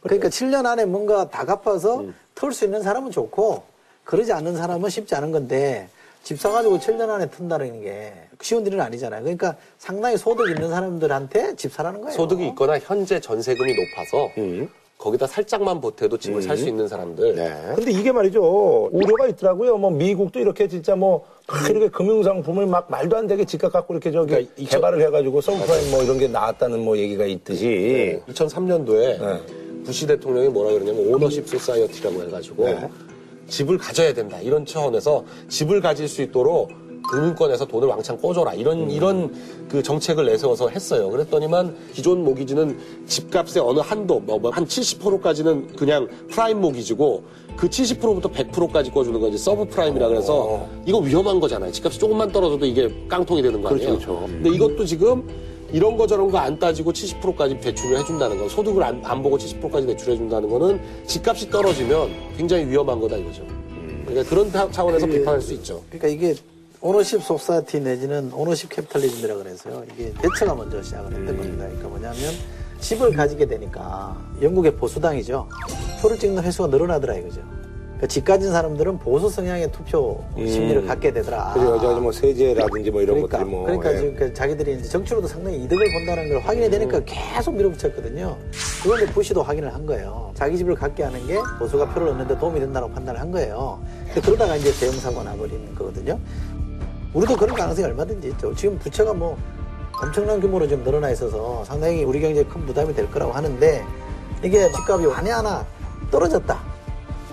[0.00, 3.64] 그러니까 7년 안에 뭔가 다 갚아서 털수 있는 사람은 좋고
[4.04, 5.88] 그러지 않는 사람은 쉽지 않은 건데
[6.22, 9.22] 집 사가지고 7년 안에 튼다는 게 쉬운 일은 아니잖아요.
[9.22, 12.14] 그러니까 상당히 소득 있는 사람들한테 집 사라는 거예요.
[12.14, 14.30] 소득이 있거나 현재 전세금이 높아서
[14.98, 17.72] 거기다 살짝만 보태도 집을 살수 있는 사람들 네.
[17.76, 18.88] 근데 이게 말이죠.
[18.92, 19.78] 우려가 있더라고요.
[19.78, 21.24] 뭐 미국도 이렇게 진짜 뭐막
[21.70, 25.90] 이렇게 금융상품을 막 말도 안 되게 집값 갖고 이렇게 저기 그러니까 이- 개발을 해가지고 서브프라임
[25.92, 28.20] 뭐 이런 게 나왔다는 뭐 얘기가 있듯이.
[28.28, 29.40] 2003년도에
[29.84, 32.90] 부시 대통령이 뭐라 그러냐면 ownership society라고 해가지고 네.
[33.46, 36.70] 집을 가져야 된다 이런 차원에서 집을 가질 수 있도록
[37.08, 39.32] 금융권에서 돈을 왕창 꿔줘라 이런 이런
[39.68, 41.10] 그 정책을 내세워서 했어요.
[41.10, 47.22] 그랬더니만 기존 mortgage는 집값의 어느 한도 뭐한 70%까지는 그냥 prime mortgage고
[47.56, 51.72] 그 70%부터 100%까지 꿔주는 거 이제 subprime이라 그래서 이거 위험한 거잖아요.
[51.72, 53.88] 집값이 조금만 떨어져도 이게 깡통이 되는 거 아니에요.
[53.90, 54.26] 그렇죠, 그렇죠.
[54.26, 55.26] 근데 이것도 지금
[55.72, 59.86] 이런 거 저런 거 안 따지고 70%까지 대출을 해준다는 거, 소득을 안, 안 보고 70%까지
[59.86, 63.42] 대출해준다는 거는 집값이 떨어지면 굉장히 위험한 거다 이거죠.
[64.06, 65.82] 그러니까 그런 차- 차원에서 비판할 수 있죠.
[65.90, 66.34] 그러니까 이게
[66.80, 71.64] ownership society 내지는 ownership capitalism이라 그래서 이게 대처가 먼저 시작을 했던 겁니다.
[71.64, 72.18] 그러니까 뭐냐면
[72.78, 75.48] 집을 가지게 되니까 영국의 보수당이죠.
[76.00, 77.40] 표를 찍는 횟수가 늘어나더라 이거죠.
[77.40, 81.50] 그러니까 집 가진 사람들은 보수 성향의 투표 심리를 갖게 되더라.
[81.52, 83.64] 그래서 여자 뭐 세제라든지 뭐 이런 그러니까, 것들이 뭐.
[83.64, 83.96] 그러니까 예.
[83.96, 88.38] 지금 그 자기들이 이제 정치로도 상당히 이득을 본다는 걸 확인이 되니까 계속 밀어붙였거든요.
[88.84, 90.30] 그런데 부시도 확인을 한 거예요.
[90.34, 93.82] 자기 집을 갖게 하는 게 보수가 표를 얻는데 도움이 된다고 판단을 한 거예요.
[94.22, 96.20] 그러다가 이제 대형 사고가 나버리는 거거든요.
[97.14, 98.54] 우리도 그런 가능성이 얼마든지 있죠.
[98.54, 99.36] 지금 부채가 뭐
[100.02, 103.84] 엄청난 규모로 지금 늘어나 있어서 상당히 우리 경제에 큰 부담이 될 거라고 하는데
[104.44, 105.66] 이게 집값이 한해 하나
[106.10, 106.58] 떨어졌다.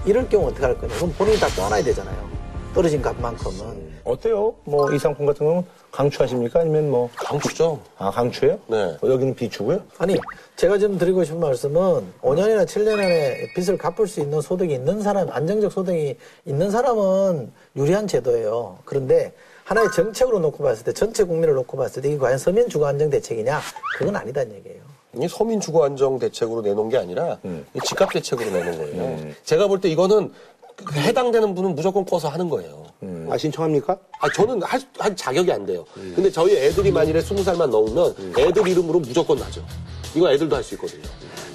[0.06, 0.96] 이럴 경우 어떻게 할 거냐.
[0.96, 2.36] 그럼 본인이 다 떠나야 되잖아요.
[2.74, 3.96] 떨어진 값만큼은.
[4.04, 4.54] 어때요?
[4.66, 6.60] 뭐 이 상품 같은 경우는 강추하십니까?
[6.60, 7.80] 아니면 뭐 강추죠.
[7.98, 8.60] 아, 강추예요?
[8.68, 8.98] 네.
[9.02, 9.80] 어, 여기는 비추고요?
[9.98, 10.16] 아니,
[10.58, 11.82] 제가 지금 드리고 싶은 말씀은
[12.22, 18.08] 5년이나 7년 안에 빚을 갚을 수 있는 소득이 있는 사람, 안정적 소득이 있는 사람은 유리한
[18.08, 18.78] 제도예요.
[18.86, 19.34] 그런데
[19.66, 23.10] 하나의 정책으로 놓고 봤을 때, 전체 국민을 놓고 봤을 때 이게 과연 서민 주거 안정
[23.10, 23.60] 대책이냐?
[23.98, 24.82] 그건 아니다는 얘기예요.
[25.20, 27.40] 이 서민 주거 안정 대책으로 내놓은 게 아니라
[27.74, 29.32] 이 집값 대책으로 내놓은 거예요.
[29.44, 30.32] 제가 볼 때 이거는
[30.76, 32.86] 그 해당되는 분은 무조건 꺼서 하는 거예요.
[33.30, 33.98] 아, 신청합니까?
[34.20, 35.84] 아, 저는 할, 할 자격이 안 돼요.
[36.16, 39.66] 근데 저희 애들이 만일에 스무 살만 넘으면 애들 이름으로 무조건 나죠.
[40.14, 41.04] 이거 애들도 할 수 있거든요.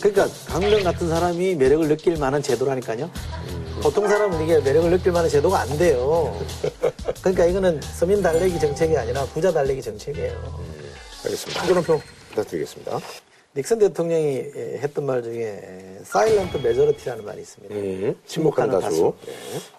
[0.01, 3.11] 그러니까 강 변 같은 사람이 매력을 느낄 만한 제도라니까요.
[3.83, 6.37] 보통 사람은 이게 매력을 느낄 만한 제도가 안 돼요.
[7.21, 10.33] 그러니까 이거는 서민 달래기 정책이 아니라 부자 달래기 정책이에요.
[11.25, 11.61] 알겠습니다.
[11.61, 12.99] 한 줄 평 부탁드리겠습니다.
[13.57, 14.37] 닉슨 대통령이
[14.79, 17.75] 했던 말 중에 silent majority라는 말이 있습니다.
[17.75, 19.07] 음, 침묵하는 다수.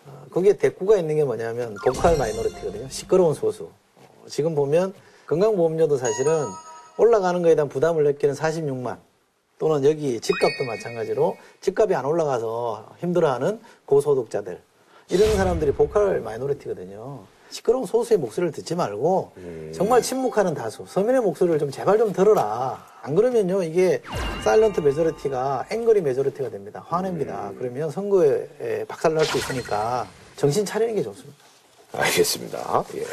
[0.05, 2.89] 어, 거기에 대구가 있는 게 뭐냐면 vocal minority거든요.
[2.89, 3.69] 시끄러운 소수.
[3.95, 4.93] 어, 지금 보면
[5.27, 6.45] 건강보험료도 사실은
[6.97, 8.97] 올라가는 거에 대한 부담을 느끼는 46만
[9.61, 14.59] 또는 여기 집값도 마찬가지로 집값이 안 올라가서 힘들어하는 고소득자들
[15.09, 17.19] 이런 사람들이 vocal minority거든요.
[17.51, 19.33] 시끄러운 소수의 목소리를 듣지 말고
[19.71, 22.83] 정말 침묵하는 다수 서민의 목소리를 좀 제발 좀 들어라.
[23.03, 24.01] 안 그러면요 이게
[24.43, 26.83] silent majority가 angry majority가 됩니다.
[26.87, 27.51] 화냅니다.
[27.59, 31.37] 그러면 선거에 박살날 수 있으니까 정신 차리는 게 좋습니다.
[31.93, 32.83] 알겠습니다.
[32.95, 33.03] 예.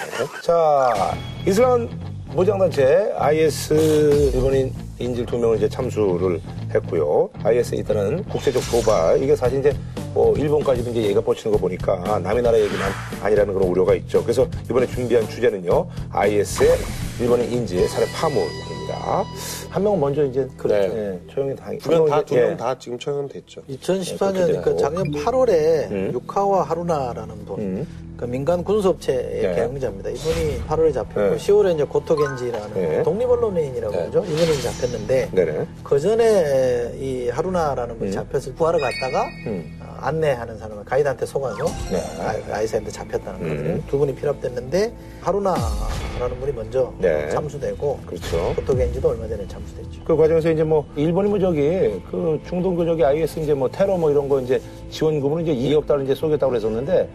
[0.42, 1.14] 자,
[1.46, 1.88] 이슬람
[2.34, 6.40] 무장단체 IS 일본인 인질 두 명을 이제 참수를
[6.74, 7.30] 했고요.
[7.42, 9.22] IS에 잇따른 국제적 도발.
[9.22, 9.72] 이게 사실 이제
[10.12, 12.90] 뭐 일본까지도 이제 얘기가 뻗치는 거 보니까 남의 나라 얘기만
[13.22, 14.22] 아니라는 그런 우려가 있죠.
[14.22, 15.88] 그래서 이번에 준비한 주제는요.
[16.10, 16.76] IS의
[17.20, 19.24] 일본인 인질 살해 파문입니다.
[19.70, 20.90] 한 명은 먼저 이제 그 네.
[20.92, 22.56] 예, 처형이 당했 두명 다, 두명 예.
[22.56, 23.62] 다 지금 처형됐죠.
[23.70, 27.86] 2014년 네, 그러니까 작년 8월에 유카와 하루나라는 분, 음.
[28.18, 29.54] 그 민간 군수업체의 네.
[29.54, 30.10] 경영자입니다.
[30.10, 31.36] 이분이 8월에 잡혔고 네.
[31.36, 33.02] 10월에 이제 고토겐지라는 네.
[33.04, 34.10] 독립언론인이라고 네.
[34.10, 34.24] 그러죠.
[34.24, 35.66] 이분이 잡혔는데.
[35.84, 39.78] 그 전에 이 하루나라는 분이 잡혔을 때 구하러 갔다가 음.
[39.80, 42.02] 어, 안내하는 사람을 가이드한테 속아서 네.
[42.20, 43.48] 아- 아이사한테 잡혔다는 음.
[43.56, 43.82] 거거든요.
[43.88, 47.30] 두 분이 필압됐는데 하루나라는 분이 먼저 네.
[47.30, 48.52] 참수되고 그렇죠.
[48.56, 50.02] 고토겐지도 얼마 전에 참수됐죠.
[50.04, 53.96] 그 과정에서 이제 뭐 일본이 뭐 저기 그 중동 그 저기 IS 이제 뭐 테러
[53.96, 57.08] 뭐 이런 거 이제 지원금으로 이제 2억 달러 이제 쏘겠다고 그랬었는데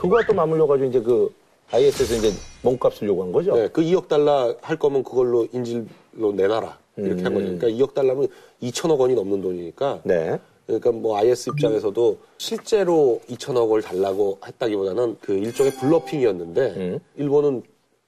[0.00, 1.32] 그거와 또 맞물려 가지고 이제 그
[1.72, 2.32] IS에서 이제
[2.62, 3.54] 몸값을 요구한 거죠.
[3.54, 6.78] 네, 그 2억 달러 할 거면 그걸로 인질로 내놔라.
[6.96, 7.46] 이렇게 한 거죠.
[7.46, 8.28] 그러니까 2억 달러면
[8.62, 10.00] 2천억 원이 넘는 돈이니까.
[10.04, 10.38] 네.
[10.66, 16.98] 그러니까 뭐 IS 입장에서도 실제로 2천억 원을 달라고 했다기보다는 그 일종의 블러핑이었는데 음.
[17.16, 17.62] 일본은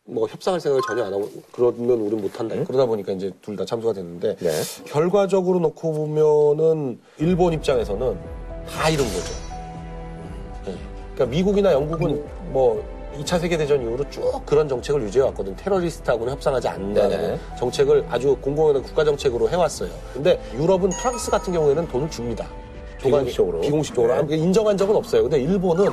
[0.04, 2.54] 뭐 협상할 생각을 전혀 안 하고 그러면 우린 못한다.
[2.64, 4.50] 그러다 보니까 이제 둘 다 참수가 됐는데 네.
[4.86, 8.16] 결과적으로 놓고 보면은 일본 입장에서는
[8.66, 9.51] 다 잃은 거죠.
[11.12, 11.14] 네.
[11.14, 12.82] 그러니까 미국이나 영국은 뭐
[13.18, 15.54] 2차 세계대전 이후로 쭉 그런 정책을 유지해왔거든.
[15.56, 17.38] 테러리스트하고는 협상하지 않는다는 네네.
[17.58, 19.90] 정책을 아주 공공연한 국가 정책으로 해왔어요.
[20.14, 22.46] 근데 유럽은 프랑스 같은 경우에는 돈을 줍니다.
[23.02, 23.60] 비공식적으로.
[23.60, 24.26] 비공식적으로.
[24.26, 24.36] 네.
[24.36, 25.22] 인정한 적은 없어요.
[25.22, 25.90] 근데 일본은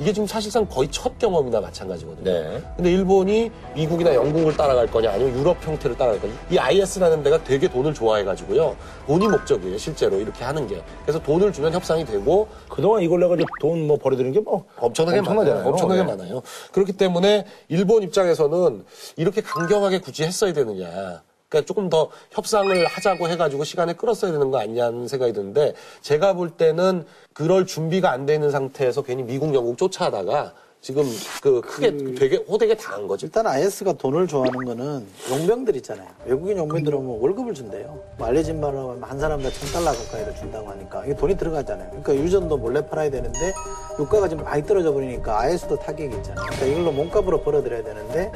[0.00, 2.24] 이게 지금 사실상 거의 첫 경험이나 마찬가지거든요.
[2.24, 2.62] 네.
[2.74, 6.32] 근데 일본이 미국이나 영국을 따라갈 거냐 아니면 유럽 형태를 따라갈 거냐.
[6.50, 8.76] 이 IS라는 데가 되게 돈을 좋아해가지고요.
[9.06, 10.82] 돈이 목적이에요, 실제로 이렇게 하는 게.
[11.02, 15.56] 그래서 돈을 주면 협상이 되고 그동안 이걸 내가지고 돈뭐 버려드는 게뭐 엄청나게 엄청나잖아요.
[15.58, 15.70] 많아요.
[15.70, 16.06] 엄청나게 네.
[16.06, 16.42] 많아요.
[16.72, 18.84] 그렇기 때문에 일본 입장에서는
[19.16, 21.22] 이렇게 강경하게 굳이 했어야 되느냐.
[21.50, 26.50] 그러니까 조금 더 협상을 하자고 해가지고 시간을 끌었어야 되는 거 아니냐는 생각이 드는데 제가 볼
[26.50, 27.04] 때는
[27.40, 31.04] 그럴 준비가 안 돼 있는 상태에서 괜히 미국, 영국 쫓아다가 지금
[31.42, 33.24] 그 크게 되게 호되게 당한 거죠.
[33.26, 36.06] 일단 IS가 돈을 좋아하는 거는 용병들 있잖아요.
[36.26, 37.98] 외국인 용병들은 뭐 월급을 준대요.
[38.18, 41.88] 뭐 알려진 바로 하면 한 사람당 천 달러 가까이를 준다고 하니까 이게 돈이 들어가잖아요.
[42.02, 43.54] 그러니까 유전도 몰래 팔아야 되는데
[44.00, 46.46] 유가가 지금 많이 떨어져 버리니까 IS도 타격이 있잖아요.
[46.46, 48.32] 그러니까 이걸로 몸값으로 벌어들여야 되는데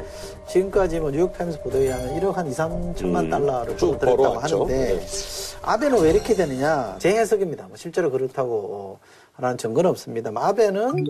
[0.47, 4.39] 지금까지 뭐 뉴욕 타임스 보도에 의하면 1억 한 2, 3천만 달러를 쭉 벌어들였다고.
[4.41, 5.07] 하는데 네.
[5.63, 6.97] 아베는 왜 이렇게 되느냐?
[6.99, 7.67] 제 해석입니다.
[7.69, 8.99] 뭐 실제로 그렇다고
[9.33, 11.07] 하는 증거는 없습니다만 아베는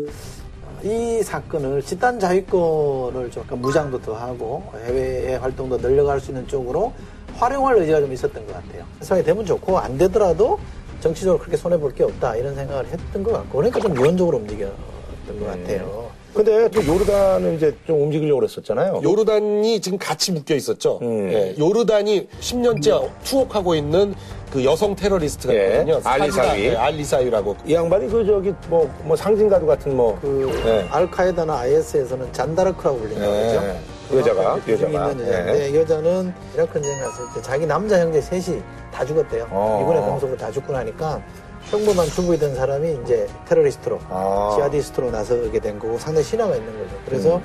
[0.84, 6.92] 이 사건을 집단 자위권을 좀 약간 무장도 더 하고 해외 활동도 늘려갈 수 있는 쪽으로
[7.34, 8.84] 활용할 의지가 좀 있었던 것 같아요.
[9.00, 10.59] 세상에 되면 좋고 안 되더라도
[11.05, 15.38] 정치적으로 그렇게 손해 볼 게 없다 이런 생각을 했던 것 같고 그러니까 좀 유연적으로 움직였던
[15.38, 16.03] 것 같아요.
[16.35, 19.01] 근데 또 요르단은 이제 좀 움직이려고 그랬었잖아요.
[19.05, 20.99] 요르단이 지금 같이 묶여 있었죠.
[21.03, 21.30] 음.
[21.32, 24.14] 예, 요르단이 10년째 투옥하고 있는
[24.51, 26.01] 그 여성 테러리스트가 예, 있거든요.
[26.05, 26.64] 알리사위.
[26.64, 27.57] 예, 알리사위라고.
[27.66, 30.18] 이 양반이 그 저기 뭐, 뭐 상징가도 같은 뭐.
[30.20, 30.87] 그 예.
[30.91, 33.78] 알카에다나 IS에서는 잔다르크라고 불린다고 예.
[34.11, 34.30] 그러죠.
[34.30, 35.11] 여자가, 비중이 여자가.
[35.12, 38.61] 있는 여자인데 이 여자는 이라크 전쟁 갔을 때 자기 남자 형제 셋이
[38.93, 39.47] 다 죽었대요.
[39.51, 39.80] 어.
[39.82, 41.22] 이번에 공속으로 다 죽고 나니까
[41.71, 44.53] 평범한 주부이던 사람이 이제 테러리스트로 아.
[44.57, 46.97] 지하디스트로 나서게 된 거고 상당히 신화가 있는 거죠.
[47.07, 47.43] 그래서 음.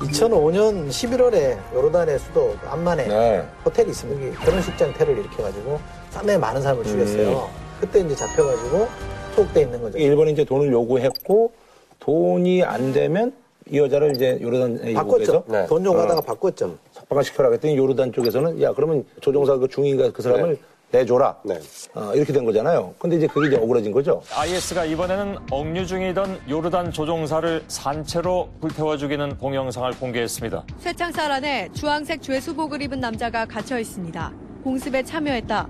[0.00, 3.44] 2005년 11월에 요르단의 수도 그 암만에 네.
[3.64, 4.40] 호텔이 있습니다.
[4.40, 7.48] 결혼식장 테러를 일으켜가지고 상당히 많은 사람을 죽였어요.
[7.80, 8.88] 그때 이제 잡혀가지고
[9.34, 9.98] 투옥돼 있는 거죠.
[9.98, 11.52] 일본이 이제 돈을 요구했고
[12.00, 13.32] 돈이 안 되면
[13.70, 15.44] 이 여자를 이제 요르단 바꿨죠.
[15.46, 15.66] 네.
[15.66, 16.22] 돈 요구하다가 어.
[16.22, 16.76] 바꿨죠.
[16.92, 20.58] 석방을 시켜라 그랬더니 요르단 쪽에서는 야 그러면 조종사 그 중위가 그 사람을
[20.90, 21.36] 내줘라.
[21.44, 21.58] 네.
[21.94, 22.94] 어, 이렇게 된 거잖아요.
[22.98, 24.22] 근데 이제 그게 이제 억울해진 거죠.
[24.36, 30.64] IS가 이번에는 억류 중이던 요르단 조종사를 산채로 불태워 죽이는 동영상을 공개했습니다.
[30.78, 34.32] 쇠창살 안에 주황색 죄수복을 입은 남자가 갇혀 있습니다.
[34.62, 35.68] 공습에 참여했다.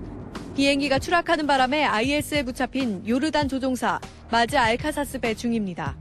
[0.55, 3.99] 비행기가 추락하는 바람에 IS에 붙잡힌 요르단 조종사
[4.31, 5.97] 마즈 알카사스 배 중입니다.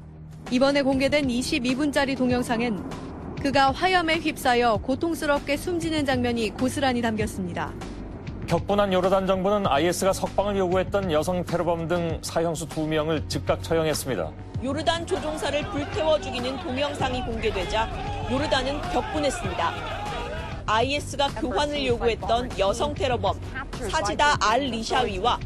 [0.51, 2.79] 이번에 공개된 22분짜리 동영상엔
[3.43, 7.73] 그가 화염에 휩싸여 고통스럽게 숨지는 장면이 고스란히 담겼습니다.
[8.47, 14.31] 격분한 요르단 정부는 IS가 석방을 요구했던 여성 테러범 등 사형수 두명을 즉각 처형했습니다.
[14.63, 17.89] 요르단 조종사를 불태워 죽이는 동영상이 공개되자
[18.31, 19.73] 요르단은 격분했습니다.
[20.67, 23.39] IS가 교환을 요구했던 여성 테러범
[23.91, 25.39] 사지다 알 리샤위와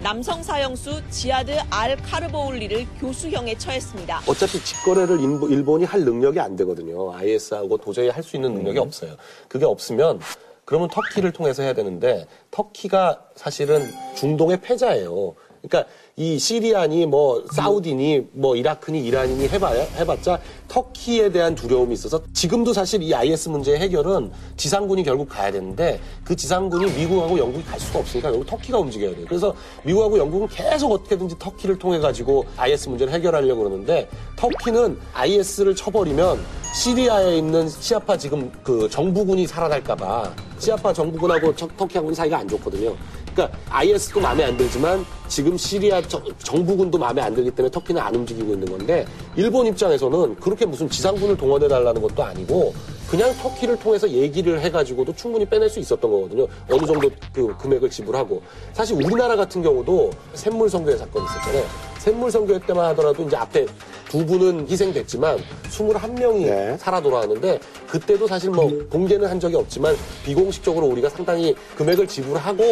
[0.00, 4.20] 남성 사형수 지하드 알 카르보울리를 교수형에 처했습니다.
[4.26, 5.18] 어차피 직거래를
[5.50, 7.14] 일본이 할 능력이 안 되거든요.
[7.14, 9.12] IS하고 도저히 할 수 있는 능력이 없어요.
[9.48, 10.20] 그게 없으면
[10.66, 15.36] 그러면 터키를 통해서 해야 되는데 터키가 사실은 중동의 패자예요.
[15.62, 22.72] 그러니까 이 시리안이 뭐 사우디니 뭐 이라크니 이란이니 해봐야 해봤자 터키에 대한 두려움이 있어서 지금도
[22.72, 27.98] 사실 이 IS 문제의 해결은 지상군이 결국 가야 되는데 그 지상군이 미국하고 영국이 갈 수가
[28.00, 29.24] 없으니까 결국 터키가 움직여야 돼요.
[29.28, 29.54] 그래서
[29.84, 36.40] 미국하고 영국은 계속 어떻게든지 터키를 통해 가지고 IS 문제를 해결하려고 그러는데 터키는 IS를 쳐버리면
[36.74, 42.94] 시리아에 있는 시아파 지금 그 정부군이 살아날까봐 시아파 정부군하고 저- 터키하고는 사이가 안 좋거든요.
[43.36, 48.14] 그러니까 IS도 마음에 안 들지만 지금 시리아 저- 정부군도 마음에 안 들기 때문에 터키는 안
[48.14, 49.04] 움직이고 있는 건데
[49.36, 52.72] 일본 입장에서는 그렇게 무슨 지상군을 동원해 달라는 것도 아니고
[53.10, 56.46] 그냥 터키를 통해서 얘기를 해가지고도 충분히 빼낼 수 있었던 거거든요.
[56.70, 61.64] 어느 정도 그 금액을 지불하고 사실 우리나라 같은 경우도 샘물 선교회 사건이 있었잖아요.
[61.98, 63.66] 샘물 선교회 때만 하더라도 이제 앞에
[64.08, 65.38] 두 분은 희생됐지만
[65.70, 66.76] 21명이 네.
[66.78, 72.62] 살아 돌아왔는데 그때도 사실 뭐 공개는 한 적이 없지만 비공식적으로 우리가 상당히 금액을 지불하고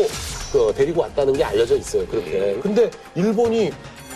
[0.52, 2.06] 그 데리고 왔다는 게 알려져 있어요.
[2.06, 2.58] 그렇게.
[2.62, 3.70] 근데 일본이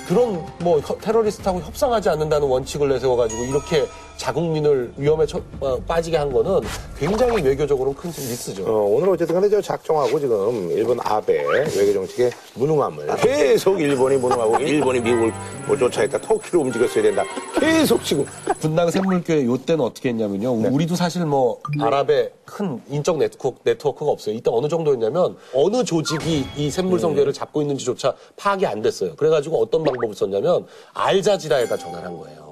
[0.06, 3.84] 그런 뭐 허- 테러리스트하고 협상하지 않는다는 원칙을 내세워가지고 이렇게
[4.18, 6.60] 자국민을 위험에 처- 어, 빠지게 한 거는
[6.98, 8.64] 굉장히 외교적으로는 큰 미스죠.
[8.66, 14.58] 어, 오늘 어쨌든 간에 저 작정하고 지금 일본 아베 외교 정책의 무능함을 계속 일본이 무능하고
[14.60, 15.32] 일본이 미국을
[15.66, 17.22] 못 쫓아니까 터키로 움직였어야 된다.
[17.58, 18.26] 계속 지금
[18.60, 20.52] 분당 샘물교회 요 때는 어떻게 했냐면요.
[20.74, 24.34] 우리도 사실 뭐 아랍의 큰 인적 네트워크, 네트워크가 없어요.
[24.34, 29.14] 이때 어느 정도였냐면 어느 조직이 이 샘물성교회를 잡고 있는지조차 파악이 안 됐어요.
[29.16, 32.47] 그래가지고 어떤 방법을 썼냐면 알자지라에다 전화를 한 거예요.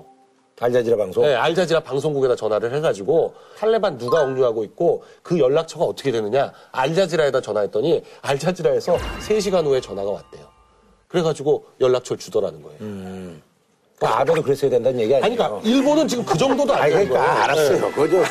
[0.59, 1.23] 알자지라 방송.
[1.25, 8.03] 네, 알자지라 방송국에다 전화를 해가지고 탈레반 누가 억류하고 있고 그 연락처가 어떻게 되느냐 알자지라에다 전화했더니
[8.23, 10.47] 알자지라에서 3시간 후에 전화가 왔대요.
[11.09, 12.79] 그래가지고 연락처를 주더라는 거예요.
[13.99, 15.25] 그러니까 아베도 그랬어야 된다는 얘기 아니에요?
[15.25, 17.09] 아니, 그러니까 일본은 지금 그 정도도 아니, 아니에요.
[17.09, 17.91] 그러니까 알았어요.
[17.93, 18.23] 그죠.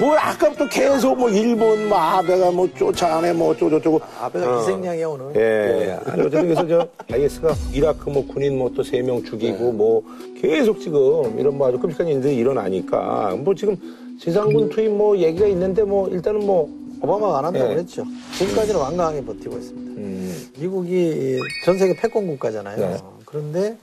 [0.00, 4.00] 뭐 아까부터 계속 뭐 일본 뭐 아베가 뭐 쫓아내 뭐 어쩌고저쩌고.
[4.20, 5.34] 아베가 희생양이야 오늘.
[5.34, 5.98] 예.
[6.06, 10.02] 아니, 어쨌든 그래서 저 IS가 이라크 뭐 군인 뭐 또 세 명 죽이고 뭐
[10.40, 13.76] 계속 지금 이런 뭐 아주 끔찍한 일들이 일어나니까 뭐 지금
[14.20, 16.68] 지상군 투입 뭐 얘기가 있는데 뭐 일단은 뭐
[17.02, 17.74] 오바마가 안 한다고 예.
[17.74, 18.04] 그랬죠.
[18.36, 20.00] 지금까지는 완강하게 버티고 있습니다.
[20.00, 22.76] 음, 미국이 전 세계 패권 국가잖아요.
[22.78, 22.96] 네.
[23.24, 23.76] 그런데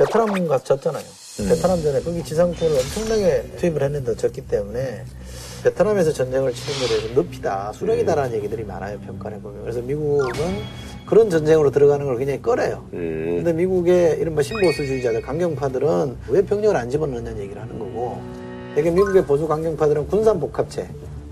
[0.00, 1.04] 베트남 가서 졌잖아요.
[1.46, 5.04] 베트남 전에 거기 지상군을 엄청나게 투입을 했는데 졌기 때문에
[5.62, 9.60] 베트남에서 전쟁을 치른 것에 대해서 늪이다, 수령이다라는 얘기들이 많아요, 평가를 해보면.
[9.60, 10.30] 그래서 미국은
[11.06, 12.86] 그런 전쟁으로 들어가는 걸 굉장히 꺼려요.
[12.90, 18.22] 근데 미국의 이른바 신보수주의자들, 강경파들은 왜 병력을 안 집어넣느냐는 얘기를 하는 거고
[18.74, 20.88] 되게 미국의 보수 강경파들은 군산복합체,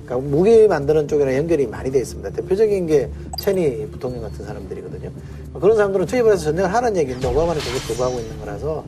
[0.09, 2.31] 그러니까 무기 만드는 쪽에는 연결이 많이 돼 있습니다.
[2.31, 5.11] 대표적인 게 체니 부통령 같은 사람들이거든요.
[5.61, 8.85] 그런 사람들은 투입을 해서 전쟁을 하는 얘기인데 오바마는 그걸 거부하고 있는 거라서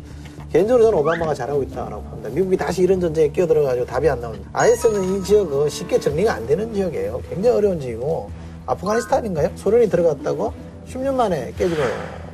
[0.51, 2.31] 개인적으로 저는 오바마가 잘하고 있다고 봅니다.
[2.31, 4.41] 미국이 다시 이런 전쟁에 끼어들어가지고 답이 안 나오는.
[4.53, 7.21] IS는 이 지역은 쉽게 정리가 안 되는 지역이에요.
[7.29, 8.31] 굉장히 어려운 지역이고
[8.67, 9.51] 아프가니스탄인가요?
[9.57, 10.53] 소련이 들어갔다고
[10.89, 11.83] 10년 만에 깨지고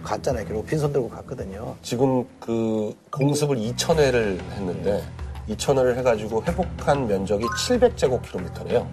[0.05, 0.47] 갔잖아요.
[0.47, 1.75] 결국 빈손 들고 갔거든요.
[1.83, 5.03] 지금 그 공습을 2,000회를 했는데
[5.49, 8.87] 2,000회를 해가지고 회복한 면적이 700제곱킬로미터래요.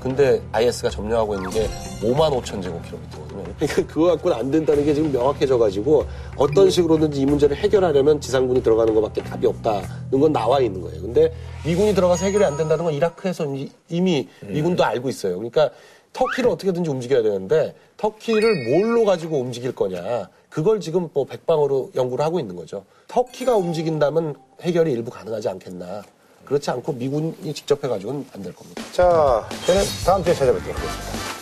[0.00, 1.66] 근데 IS가 점령하고 있는 게
[2.02, 3.44] 5만 5천 제곱킬로미터거든요.
[3.58, 8.94] 그러니까 그거 갖고는 안 된다는 게 지금 명확해져가지고 어떤 식으로든지 이 문제를 해결하려면 지상군이 들어가는
[8.94, 9.88] 것밖에 답이 없다는
[10.20, 11.00] 건 나와 있는 거예요.
[11.02, 11.32] 근데
[11.64, 15.36] 미군이 들어가서 해결이 안 된다는 건 이라크에서 이- 이미 미군도 알고 있어요.
[15.36, 15.70] 그러니까
[16.12, 20.28] 터키를 어떻게든지 움직여야 되는데 터키를 뭘로 가지고 움직일 거냐.
[20.56, 22.86] 그걸 지금 뭐 백방으로 연구를 하고 있는 거죠.
[23.08, 26.02] 터키가 움직인다면 해결이 일부 가능하지 않겠나.
[26.46, 28.82] 그렇지 않고 미군이 직접 해가지고는 안 될 겁니다.
[28.90, 31.35] 자, 저는 다음 주에 찾아뵙도록 하겠습니다.